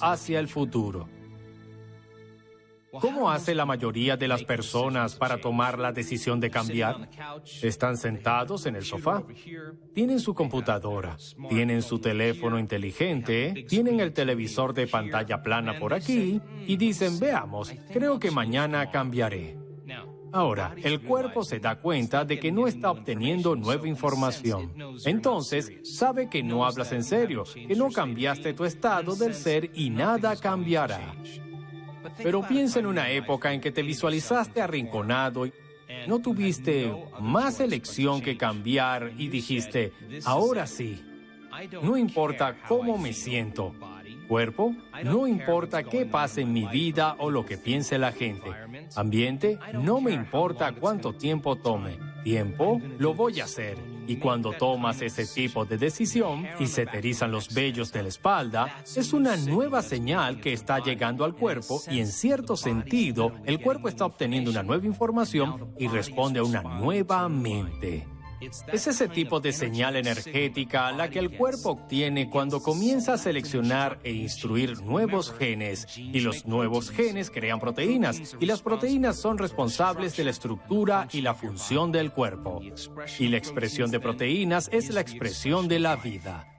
hacia 0.00 0.38
el 0.38 0.46
futuro. 0.48 1.08
¿Cómo 3.00 3.30
hace 3.30 3.54
la 3.54 3.66
mayoría 3.66 4.16
de 4.16 4.28
las 4.28 4.44
personas 4.44 5.16
para 5.16 5.38
tomar 5.38 5.78
la 5.78 5.92
decisión 5.92 6.40
de 6.40 6.50
cambiar? 6.50 7.10
Están 7.60 7.98
sentados 7.98 8.64
en 8.64 8.76
el 8.76 8.84
sofá, 8.84 9.22
tienen 9.92 10.20
su 10.20 10.34
computadora, 10.34 11.16
tienen 11.50 11.82
su 11.82 11.98
teléfono 11.98 12.58
inteligente, 12.58 13.66
tienen 13.68 14.00
el 14.00 14.12
televisor 14.12 14.72
de 14.72 14.86
pantalla 14.86 15.42
plana 15.42 15.78
por 15.78 15.92
aquí 15.92 16.40
y 16.66 16.76
dicen, 16.76 17.18
veamos, 17.18 17.74
creo 17.92 18.18
que 18.18 18.30
mañana 18.30 18.90
cambiaré. 18.90 19.65
Ahora, 20.36 20.74
el 20.82 21.00
cuerpo 21.00 21.42
se 21.44 21.60
da 21.60 21.76
cuenta 21.76 22.26
de 22.26 22.38
que 22.38 22.52
no 22.52 22.66
está 22.66 22.90
obteniendo 22.90 23.56
nueva 23.56 23.88
información. 23.88 24.70
Entonces, 25.06 25.72
sabe 25.82 26.28
que 26.28 26.42
no 26.42 26.66
hablas 26.66 26.92
en 26.92 27.04
serio, 27.04 27.44
que 27.54 27.74
no 27.74 27.90
cambiaste 27.90 28.52
tu 28.52 28.66
estado 28.66 29.16
del 29.16 29.32
ser 29.32 29.70
y 29.72 29.88
nada 29.88 30.36
cambiará. 30.36 31.14
Pero 32.18 32.46
piensa 32.46 32.80
en 32.80 32.86
una 32.86 33.10
época 33.10 33.54
en 33.54 33.62
que 33.62 33.72
te 33.72 33.82
visualizaste 33.82 34.60
arrinconado 34.60 35.46
y 35.46 35.54
no 36.06 36.18
tuviste 36.18 36.92
más 37.18 37.60
elección 37.60 38.20
que 38.20 38.36
cambiar 38.36 39.12
y 39.16 39.28
dijiste, 39.28 39.94
ahora 40.26 40.66
sí, 40.66 41.02
no 41.82 41.96
importa 41.96 42.58
cómo 42.68 42.98
me 42.98 43.14
siento, 43.14 43.74
cuerpo, 44.26 44.74
no 45.04 45.26
importa 45.26 45.82
qué 45.82 46.06
pase 46.06 46.42
en 46.42 46.52
mi 46.52 46.66
vida 46.66 47.16
o 47.18 47.30
lo 47.30 47.44
que 47.44 47.56
piense 47.56 47.98
la 47.98 48.12
gente. 48.12 48.50
Ambiente, 48.94 49.58
no 49.74 50.00
me 50.00 50.12
importa 50.12 50.72
cuánto 50.72 51.12
tiempo 51.12 51.56
tome. 51.56 51.98
Tiempo, 52.22 52.80
lo 52.98 53.14
voy 53.14 53.40
a 53.40 53.44
hacer. 53.44 53.78
Y 54.08 54.16
cuando 54.16 54.52
tomas 54.52 55.02
ese 55.02 55.26
tipo 55.26 55.64
de 55.64 55.78
decisión 55.78 56.46
y 56.60 56.66
se 56.66 56.86
te 56.86 56.98
erizan 56.98 57.32
los 57.32 57.52
vellos 57.52 57.92
de 57.92 58.02
la 58.02 58.08
espalda, 58.08 58.82
es 58.84 59.12
una 59.12 59.36
nueva 59.36 59.82
señal 59.82 60.40
que 60.40 60.52
está 60.52 60.78
llegando 60.78 61.24
al 61.24 61.34
cuerpo 61.34 61.82
y 61.90 62.00
en 62.00 62.06
cierto 62.06 62.56
sentido 62.56 63.32
el 63.44 63.60
cuerpo 63.60 63.88
está 63.88 64.06
obteniendo 64.06 64.50
una 64.50 64.62
nueva 64.62 64.86
información 64.86 65.72
y 65.78 65.88
responde 65.88 66.40
a 66.40 66.44
una 66.44 66.62
nueva 66.62 67.28
mente. 67.28 68.06
Es 68.40 68.86
ese 68.86 69.08
tipo 69.08 69.40
de 69.40 69.52
señal 69.52 69.96
energética 69.96 70.92
la 70.92 71.08
que 71.08 71.18
el 71.18 71.36
cuerpo 71.36 71.70
obtiene 71.70 72.28
cuando 72.28 72.62
comienza 72.62 73.14
a 73.14 73.18
seleccionar 73.18 73.98
e 74.04 74.12
instruir 74.12 74.82
nuevos 74.82 75.32
genes 75.32 75.86
y 75.96 76.20
los 76.20 76.46
nuevos 76.46 76.90
genes 76.90 77.30
crean 77.30 77.60
proteínas 77.60 78.36
y 78.38 78.46
las 78.46 78.62
proteínas 78.62 79.16
son 79.16 79.38
responsables 79.38 80.16
de 80.16 80.24
la 80.24 80.30
estructura 80.30 81.08
y 81.12 81.22
la 81.22 81.34
función 81.34 81.92
del 81.92 82.12
cuerpo. 82.12 82.60
Y 83.18 83.28
la 83.28 83.38
expresión 83.38 83.90
de 83.90 84.00
proteínas 84.00 84.68
es 84.72 84.90
la 84.90 85.00
expresión 85.00 85.68
de 85.68 85.78
la 85.78 85.96
vida. 85.96 86.52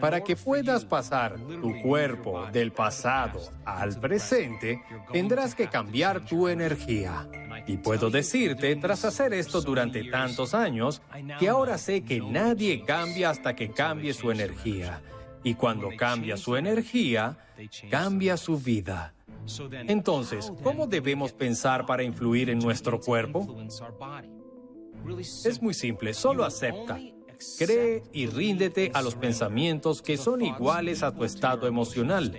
Para 0.00 0.22
que 0.22 0.36
puedas 0.36 0.84
pasar 0.84 1.36
tu 1.40 1.80
cuerpo 1.82 2.46
del 2.52 2.72
pasado 2.72 3.40
al 3.64 3.98
presente, 3.98 4.82
tendrás 5.10 5.54
que 5.54 5.68
cambiar 5.68 6.24
tu 6.24 6.48
energía. 6.48 7.26
Y 7.66 7.78
puedo 7.78 8.10
decirte, 8.10 8.76
tras 8.76 9.04
hacer 9.04 9.32
esto 9.32 9.62
durante 9.62 10.04
tantos 10.04 10.54
años, 10.54 11.00
que 11.38 11.48
ahora 11.48 11.78
sé 11.78 12.02
que 12.02 12.20
nadie 12.20 12.84
cambia 12.84 13.30
hasta 13.30 13.56
que 13.56 13.70
cambie 13.70 14.12
su 14.12 14.30
energía. 14.30 15.02
Y 15.42 15.54
cuando 15.54 15.90
cambia 15.96 16.36
su 16.36 16.56
energía, 16.56 17.38
cambia 17.90 18.36
su 18.36 18.58
vida. 18.58 19.14
Entonces, 19.86 20.52
¿cómo 20.62 20.86
debemos 20.86 21.32
pensar 21.32 21.86
para 21.86 22.02
influir 22.02 22.50
en 22.50 22.58
nuestro 22.58 23.00
cuerpo? 23.00 23.46
Es 25.44 25.60
muy 25.60 25.74
simple, 25.74 26.14
solo 26.14 26.44
acepta. 26.44 26.98
Cree 27.58 28.02
y 28.12 28.26
ríndete 28.26 28.90
a 28.94 29.02
los 29.02 29.16
pensamientos 29.16 30.00
que 30.00 30.16
son 30.16 30.40
iguales 30.42 31.02
a 31.02 31.14
tu 31.14 31.24
estado 31.24 31.66
emocional. 31.66 32.32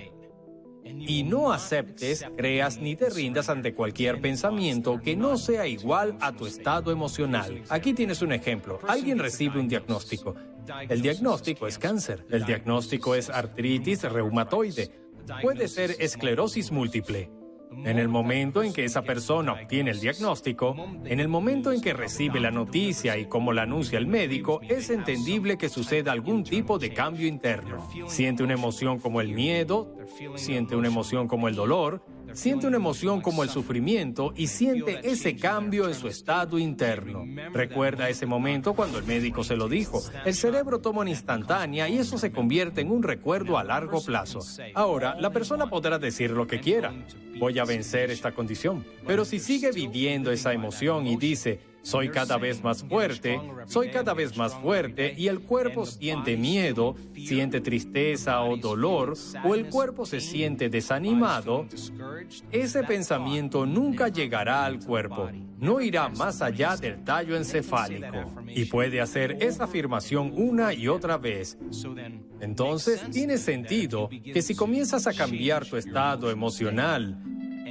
Y 0.85 1.23
no 1.23 1.51
aceptes, 1.51 2.23
creas 2.37 2.79
ni 2.79 2.95
te 2.95 3.09
rindas 3.09 3.49
ante 3.49 3.73
cualquier 3.73 4.21
pensamiento 4.21 4.99
que 5.01 5.15
no 5.15 5.37
sea 5.37 5.65
igual 5.67 6.15
a 6.21 6.31
tu 6.31 6.45
estado 6.45 6.91
emocional. 6.91 7.63
Aquí 7.69 7.93
tienes 7.93 8.21
un 8.21 8.31
ejemplo. 8.31 8.79
Alguien 8.87 9.17
recibe 9.17 9.59
un 9.59 9.67
diagnóstico. 9.67 10.35
El 10.87 11.01
diagnóstico 11.01 11.67
es 11.67 11.79
cáncer. 11.79 12.25
El 12.29 12.45
diagnóstico 12.45 13.15
es 13.15 13.29
artritis 13.29 14.03
reumatoide. 14.03 14.91
Puede 15.41 15.67
ser 15.67 15.95
esclerosis 15.99 16.71
múltiple. 16.71 17.31
En 17.71 17.99
el 17.99 18.07
momento 18.07 18.63
en 18.63 18.73
que 18.73 18.85
esa 18.85 19.01
persona 19.01 19.53
obtiene 19.53 19.91
el 19.91 19.99
diagnóstico, 19.99 20.75
en 21.05 21.19
el 21.19 21.27
momento 21.27 21.71
en 21.71 21.81
que 21.81 21.93
recibe 21.93 22.39
la 22.39 22.51
noticia 22.51 23.17
y 23.17 23.25
como 23.25 23.53
la 23.53 23.63
anuncia 23.63 23.97
el 23.97 24.07
médico, 24.07 24.61
es 24.67 24.89
entendible 24.89 25.57
que 25.57 25.69
suceda 25.69 26.11
algún 26.11 26.43
tipo 26.43 26.79
de 26.79 26.93
cambio 26.93 27.27
interno. 27.27 27.87
Siente 28.07 28.43
una 28.43 28.53
emoción 28.53 28.99
como 28.99 29.21
el 29.21 29.33
miedo, 29.33 29.95
siente 30.35 30.75
una 30.75 30.87
emoción 30.87 31.27
como 31.27 31.47
el 31.47 31.55
dolor, 31.55 32.03
siente 32.35 32.67
una 32.67 32.77
emoción 32.77 33.21
como 33.21 33.43
el 33.43 33.49
sufrimiento 33.49 34.33
y 34.35 34.47
siente 34.47 34.99
ese 35.03 35.35
cambio 35.35 35.87
en 35.87 35.95
su 35.95 36.07
estado 36.07 36.59
interno. 36.59 37.25
Recuerda 37.53 38.09
ese 38.09 38.25
momento 38.25 38.73
cuando 38.73 38.99
el 38.99 39.05
médico 39.05 39.43
se 39.43 39.55
lo 39.55 39.67
dijo. 39.67 40.01
El 40.25 40.35
cerebro 40.35 40.79
toma 40.79 41.01
una 41.01 41.09
instantánea 41.09 41.89
y 41.89 41.97
eso 41.97 42.17
se 42.17 42.31
convierte 42.31 42.81
en 42.81 42.91
un 42.91 43.03
recuerdo 43.03 43.57
a 43.57 43.63
largo 43.63 44.03
plazo. 44.03 44.39
Ahora, 44.73 45.15
la 45.19 45.31
persona 45.31 45.67
podrá 45.67 45.97
decir 45.97 46.31
lo 46.31 46.45
que 46.45 46.59
quiera. 46.59 46.93
Voy 47.39 47.57
a 47.59 47.65
vencer 47.65 48.11
esta 48.11 48.31
condición. 48.31 48.85
Pero 49.07 49.25
si 49.25 49.39
sigue 49.39 49.71
viviendo 49.71 50.31
esa 50.31 50.53
emoción 50.53 51.07
y 51.07 51.15
dice, 51.17 51.59
soy 51.85 52.09
cada 52.09 52.37
vez 52.37 52.63
más 52.63 52.83
fuerte, 52.83 53.39
soy 53.67 53.89
cada 53.89 54.15
vez 54.15 54.35
más 54.35 54.55
fuerte 54.55 55.13
y 55.15 55.27
el 55.27 55.41
cuerpo 55.41 55.85
siente 55.85 56.35
miedo, 56.35 56.95
siente 57.13 57.61
tristeza 57.61 58.41
o 58.41 58.57
dolor 58.57 59.13
o 59.43 59.53
el 59.53 59.67
cuerpo 59.67 60.03
se 60.07 60.19
siente 60.19 60.67
desanimado, 60.69 61.67
ese 62.51 62.81
pensamiento 62.83 63.67
nunca 63.67 64.07
llegará 64.07 64.65
al 64.65 64.79
cuerpo, 64.79 65.29
no 65.59 65.79
irá 65.79 66.09
más 66.09 66.41
allá 66.41 66.75
del 66.75 67.03
tallo 67.03 67.37
encefálico 67.37 68.33
y 68.47 68.65
puede 68.65 68.99
hacer 68.99 69.37
esa 69.39 69.65
afirmación 69.65 70.33
una 70.35 70.73
y 70.73 70.87
otra 70.87 71.19
vez. 71.19 71.55
Entonces 72.41 72.99
tiene 73.11 73.37
sentido 73.37 74.09
que 74.09 74.41
si 74.41 74.55
comienzas 74.55 75.05
a 75.05 75.13
cambiar 75.13 75.67
tu 75.67 75.77
estado 75.77 76.31
emocional 76.31 77.21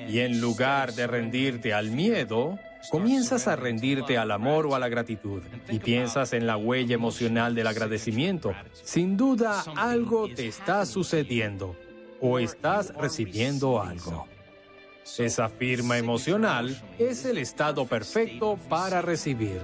y 0.09 0.21
en 0.21 0.41
lugar 0.41 0.95
de 0.95 1.09
rendirte 1.09 1.73
al 1.73 1.91
miedo, 1.91 2.61
comienzas 2.91 3.49
a 3.49 3.57
rendirte 3.57 4.19
al 4.19 4.31
amor 4.31 4.67
o 4.67 4.75
a 4.75 4.79
la 4.79 4.89
gratitud 4.89 5.43
y 5.69 5.79
piensas 5.79 6.33
en 6.33 6.47
la 6.47 6.57
huella 6.57 6.95
emocional 6.95 7.55
del 7.55 7.67
agradecimiento, 7.67 8.53
sin 8.73 9.17
duda 9.17 9.65
algo 9.77 10.29
te 10.29 10.47
está 10.49 10.87
sucediendo 10.87 11.77
o 12.21 12.39
estás 12.39 12.95
recibiendo 12.95 13.83
algo. 13.83 14.27
Esa 15.19 15.49
firma 15.49 15.99
emocional 15.99 16.81
es 16.99 17.25
el 17.25 17.39
estado 17.39 17.87
perfecto 17.87 18.59
para 18.69 19.03
recibir. 19.03 19.61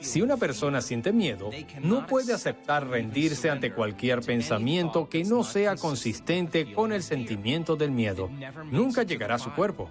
Si 0.00 0.22
una 0.22 0.36
persona 0.36 0.80
siente 0.80 1.12
miedo, 1.12 1.50
no 1.82 2.06
puede 2.06 2.32
aceptar 2.32 2.86
rendirse 2.86 3.50
ante 3.50 3.72
cualquier 3.72 4.20
pensamiento 4.20 5.08
que 5.08 5.24
no 5.24 5.44
sea 5.44 5.76
consistente 5.76 6.72
con 6.72 6.92
el 6.92 7.02
sentimiento 7.02 7.76
del 7.76 7.90
miedo. 7.90 8.30
Nunca 8.70 9.02
llegará 9.02 9.36
a 9.36 9.40
su 9.40 9.52
cuerpo 9.52 9.90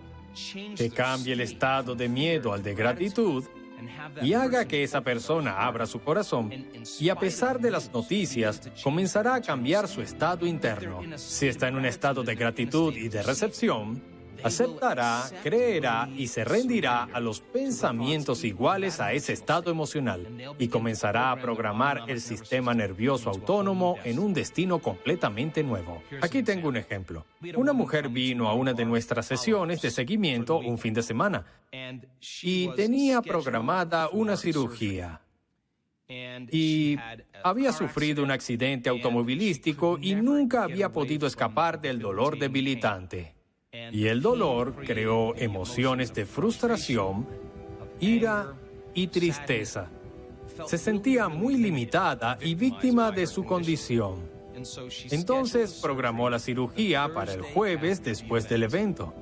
que 0.75 0.89
cambie 0.89 1.33
el 1.33 1.41
estado 1.41 1.95
de 1.95 2.07
miedo 2.07 2.53
al 2.53 2.63
de 2.63 2.73
gratitud 2.73 3.43
y 4.21 4.33
haga 4.33 4.65
que 4.65 4.83
esa 4.83 5.01
persona 5.01 5.65
abra 5.65 5.85
su 5.85 6.01
corazón 6.01 6.51
y 6.99 7.09
a 7.09 7.15
pesar 7.15 7.59
de 7.59 7.71
las 7.71 7.91
noticias 7.91 8.61
comenzará 8.83 9.35
a 9.35 9.41
cambiar 9.41 9.87
su 9.87 10.01
estado 10.01 10.45
interno. 10.45 11.01
Si 11.17 11.47
está 11.47 11.67
en 11.67 11.75
un 11.75 11.85
estado 11.85 12.23
de 12.23 12.35
gratitud 12.35 12.95
y 12.95 13.09
de 13.09 13.23
recepción, 13.23 14.01
aceptará, 14.43 15.23
creerá 15.43 16.09
y 16.15 16.27
se 16.27 16.43
rendirá 16.43 17.03
a 17.03 17.19
los 17.19 17.41
pensamientos 17.41 18.43
iguales 18.43 18.99
a 18.99 19.13
ese 19.13 19.33
estado 19.33 19.71
emocional 19.71 20.27
y 20.57 20.67
comenzará 20.67 21.31
a 21.31 21.35
programar 21.37 22.03
el 22.07 22.21
sistema 22.21 22.73
nervioso 22.73 23.29
autónomo 23.29 23.97
en 24.03 24.19
un 24.19 24.33
destino 24.33 24.79
completamente 24.79 25.63
nuevo. 25.63 26.01
Aquí 26.21 26.43
tengo 26.43 26.69
un 26.69 26.77
ejemplo. 26.77 27.25
Una 27.55 27.73
mujer 27.73 28.09
vino 28.09 28.47
a 28.47 28.53
una 28.53 28.73
de 28.73 28.85
nuestras 28.85 29.25
sesiones 29.25 29.81
de 29.81 29.91
seguimiento 29.91 30.57
un 30.57 30.77
fin 30.77 30.93
de 30.93 31.03
semana 31.03 31.45
y 32.41 32.67
tenía 32.69 33.21
programada 33.21 34.09
una 34.09 34.37
cirugía 34.37 35.21
y 36.51 36.97
había 37.43 37.71
sufrido 37.71 38.23
un 38.23 38.31
accidente 38.31 38.89
automovilístico 38.89 39.97
y 40.01 40.15
nunca 40.15 40.63
había 40.63 40.91
podido 40.91 41.25
escapar 41.25 41.79
del 41.79 41.99
dolor 41.99 42.37
debilitante. 42.37 43.40
Y 43.93 44.07
el 44.07 44.21
dolor 44.21 44.75
creó 44.85 45.33
emociones 45.37 46.13
de 46.13 46.25
frustración, 46.25 47.25
ira 48.01 48.53
y 48.93 49.07
tristeza. 49.07 49.87
Se 50.65 50.77
sentía 50.77 51.29
muy 51.29 51.55
limitada 51.55 52.37
y 52.41 52.55
víctima 52.55 53.11
de 53.11 53.25
su 53.27 53.45
condición. 53.45 54.29
Entonces 55.09 55.79
programó 55.81 56.29
la 56.29 56.39
cirugía 56.39 57.13
para 57.13 57.33
el 57.33 57.43
jueves 57.43 58.03
después 58.03 58.49
del 58.49 58.63
evento. 58.63 59.13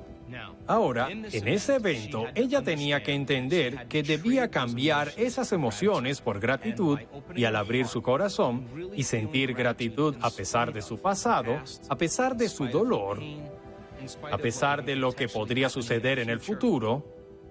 Ahora, 0.66 1.08
en 1.10 1.46
ese 1.46 1.76
evento, 1.76 2.26
ella 2.34 2.60
tenía 2.60 3.04
que 3.04 3.14
entender 3.14 3.86
que 3.86 4.02
debía 4.02 4.50
cambiar 4.50 5.12
esas 5.16 5.52
emociones 5.52 6.20
por 6.20 6.40
gratitud 6.40 6.98
y 7.36 7.44
al 7.44 7.54
abrir 7.54 7.86
su 7.86 8.02
corazón 8.02 8.66
y 8.96 9.04
sentir 9.04 9.54
gratitud 9.54 10.16
a 10.20 10.30
pesar 10.30 10.72
de 10.72 10.82
su 10.82 10.98
pasado, 10.98 11.62
a 11.88 11.96
pesar 11.96 12.36
de 12.36 12.48
su 12.48 12.66
dolor, 12.66 13.20
a 14.30 14.38
pesar 14.38 14.84
de 14.84 14.96
lo 14.96 15.12
que 15.12 15.28
podría 15.28 15.68
suceder 15.68 16.18
en 16.18 16.30
el 16.30 16.40
futuro, 16.40 17.04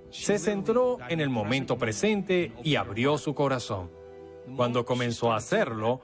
se 0.09 0.39
centró 0.39 0.97
en 1.07 1.19
el 1.19 1.29
momento 1.29 1.77
presente 1.77 2.51
y 2.63 2.75
abrió 2.75 3.17
su 3.17 3.33
corazón. 3.33 3.91
Cuando 4.55 4.85
comenzó 4.85 5.31
a 5.31 5.37
hacerlo, 5.37 6.01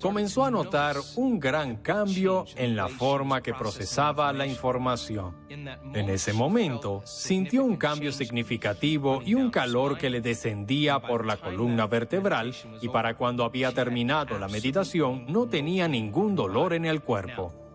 comenzó 0.00 0.44
a 0.44 0.50
notar 0.50 0.96
un 1.16 1.40
gran 1.40 1.76
cambio 1.76 2.44
en 2.54 2.76
la 2.76 2.88
forma 2.88 3.42
que 3.42 3.52
procesaba 3.52 4.32
la 4.32 4.46
información. 4.46 5.34
En 5.48 6.08
ese 6.08 6.32
momento, 6.32 7.02
sintió 7.04 7.64
un 7.64 7.76
cambio 7.76 8.12
significativo 8.12 9.20
y 9.24 9.34
un 9.34 9.50
calor 9.50 9.98
que 9.98 10.10
le 10.10 10.20
descendía 10.20 11.00
por 11.00 11.26
la 11.26 11.36
columna 11.36 11.86
vertebral 11.86 12.54
y 12.80 12.88
para 12.88 13.16
cuando 13.16 13.44
había 13.44 13.72
terminado 13.72 14.38
la 14.38 14.48
meditación 14.48 15.24
no 15.28 15.48
tenía 15.48 15.88
ningún 15.88 16.36
dolor 16.36 16.72
en 16.72 16.84
el 16.84 17.02
cuerpo. 17.02 17.65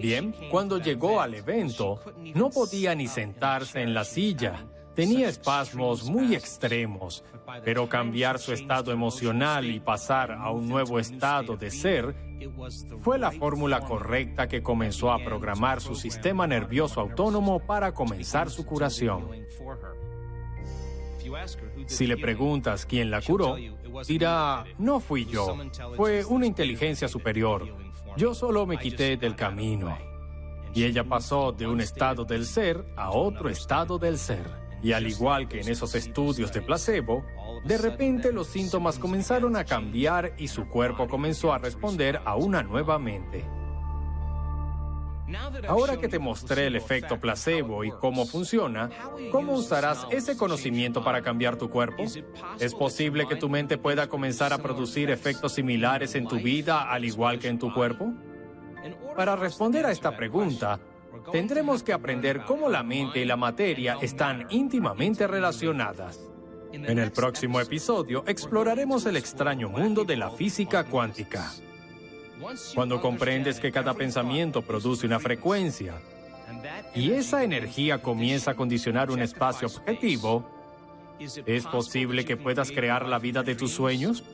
Bien, 0.00 0.34
cuando 0.50 0.78
llegó 0.78 1.20
al 1.20 1.34
evento, 1.34 2.00
no 2.34 2.50
podía 2.50 2.94
ni 2.94 3.06
sentarse 3.06 3.82
en 3.82 3.94
la 3.94 4.04
silla. 4.04 4.66
Tenía 4.94 5.28
espasmos 5.28 6.04
muy 6.04 6.34
extremos, 6.34 7.24
pero 7.64 7.88
cambiar 7.88 8.38
su 8.38 8.52
estado 8.52 8.92
emocional 8.92 9.70
y 9.70 9.80
pasar 9.80 10.32
a 10.32 10.50
un 10.50 10.68
nuevo 10.68 10.98
estado 10.98 11.56
de 11.56 11.70
ser 11.70 12.14
fue 13.00 13.18
la 13.18 13.30
fórmula 13.30 13.80
correcta 13.80 14.48
que 14.48 14.62
comenzó 14.62 15.12
a 15.12 15.18
programar 15.18 15.80
su 15.80 15.94
sistema 15.94 16.46
nervioso 16.46 17.00
autónomo 17.00 17.60
para 17.60 17.92
comenzar 17.92 18.50
su 18.50 18.66
curación. 18.66 19.28
Si 21.86 22.06
le 22.06 22.16
preguntas 22.16 22.84
quién 22.84 23.10
la 23.10 23.22
curó, 23.22 23.56
dirá, 24.06 24.64
no 24.78 25.00
fui 25.00 25.24
yo, 25.24 25.56
fue 25.96 26.24
una 26.24 26.46
inteligencia 26.46 27.08
superior. 27.08 27.81
Yo 28.16 28.34
solo 28.34 28.66
me 28.66 28.76
quité 28.76 29.16
del 29.16 29.34
camino. 29.34 29.96
Y 30.74 30.84
ella 30.84 31.04
pasó 31.04 31.52
de 31.52 31.66
un 31.66 31.80
estado 31.80 32.24
del 32.24 32.46
ser 32.46 32.84
a 32.96 33.10
otro 33.10 33.48
estado 33.48 33.98
del 33.98 34.18
ser. 34.18 34.46
Y 34.82 34.92
al 34.92 35.06
igual 35.06 35.48
que 35.48 35.60
en 35.60 35.68
esos 35.68 35.94
estudios 35.94 36.52
de 36.52 36.60
placebo, 36.60 37.24
de 37.64 37.78
repente 37.78 38.32
los 38.32 38.48
síntomas 38.48 38.98
comenzaron 38.98 39.56
a 39.56 39.64
cambiar 39.64 40.34
y 40.38 40.48
su 40.48 40.68
cuerpo 40.68 41.08
comenzó 41.08 41.52
a 41.52 41.58
responder 41.58 42.20
a 42.24 42.36
una 42.36 42.62
nueva 42.62 42.98
mente. 42.98 43.44
Ahora 45.68 45.98
que 45.98 46.08
te 46.08 46.18
mostré 46.18 46.66
el 46.66 46.76
efecto 46.76 47.18
placebo 47.18 47.84
y 47.84 47.90
cómo 47.90 48.26
funciona, 48.26 48.90
¿cómo 49.30 49.52
usarás 49.52 50.06
ese 50.10 50.36
conocimiento 50.36 51.04
para 51.04 51.22
cambiar 51.22 51.56
tu 51.56 51.70
cuerpo? 51.70 52.04
¿Es 52.58 52.74
posible 52.74 53.26
que 53.26 53.36
tu 53.36 53.48
mente 53.48 53.78
pueda 53.78 54.08
comenzar 54.08 54.52
a 54.52 54.58
producir 54.58 55.10
efectos 55.10 55.54
similares 55.54 56.14
en 56.14 56.26
tu 56.26 56.36
vida 56.36 56.90
al 56.90 57.04
igual 57.04 57.38
que 57.38 57.48
en 57.48 57.58
tu 57.58 57.72
cuerpo? 57.72 58.12
Para 59.16 59.36
responder 59.36 59.86
a 59.86 59.92
esta 59.92 60.16
pregunta, 60.16 60.80
tendremos 61.30 61.82
que 61.82 61.92
aprender 61.92 62.42
cómo 62.42 62.68
la 62.68 62.82
mente 62.82 63.20
y 63.20 63.24
la 63.24 63.36
materia 63.36 63.98
están 64.00 64.46
íntimamente 64.50 65.26
relacionadas. 65.26 66.20
En 66.72 66.98
el 66.98 67.12
próximo 67.12 67.60
episodio 67.60 68.24
exploraremos 68.26 69.04
el 69.06 69.16
extraño 69.16 69.68
mundo 69.68 70.04
de 70.04 70.16
la 70.16 70.30
física 70.30 70.84
cuántica. 70.84 71.50
Cuando 72.74 73.00
comprendes 73.00 73.60
que 73.60 73.72
cada 73.72 73.94
pensamiento 73.94 74.62
produce 74.62 75.06
una 75.06 75.20
frecuencia 75.20 75.94
y 76.94 77.12
esa 77.12 77.44
energía 77.44 78.02
comienza 78.02 78.52
a 78.52 78.54
condicionar 78.54 79.10
un 79.10 79.20
espacio 79.20 79.68
objetivo, 79.68 80.44
¿es 81.18 81.66
posible 81.66 82.24
que 82.24 82.36
puedas 82.36 82.70
crear 82.70 83.06
la 83.06 83.18
vida 83.18 83.42
de 83.42 83.54
tus 83.54 83.72
sueños? 83.72 84.24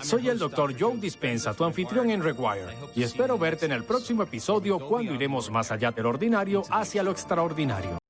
Soy 0.00 0.28
el 0.28 0.38
Dr. 0.38 0.74
Joe 0.78 0.96
Dispensa, 0.96 1.54
tu 1.54 1.64
anfitrión 1.64 2.10
en 2.10 2.22
Require, 2.22 2.66
y 2.94 3.02
espero 3.02 3.38
verte 3.38 3.66
en 3.66 3.72
el 3.72 3.84
próximo 3.84 4.24
episodio 4.24 4.78
cuando 4.78 5.14
iremos 5.14 5.50
más 5.50 5.70
allá 5.70 5.92
del 5.92 6.06
ordinario 6.06 6.62
hacia 6.70 7.02
lo 7.02 7.12
extraordinario. 7.12 8.01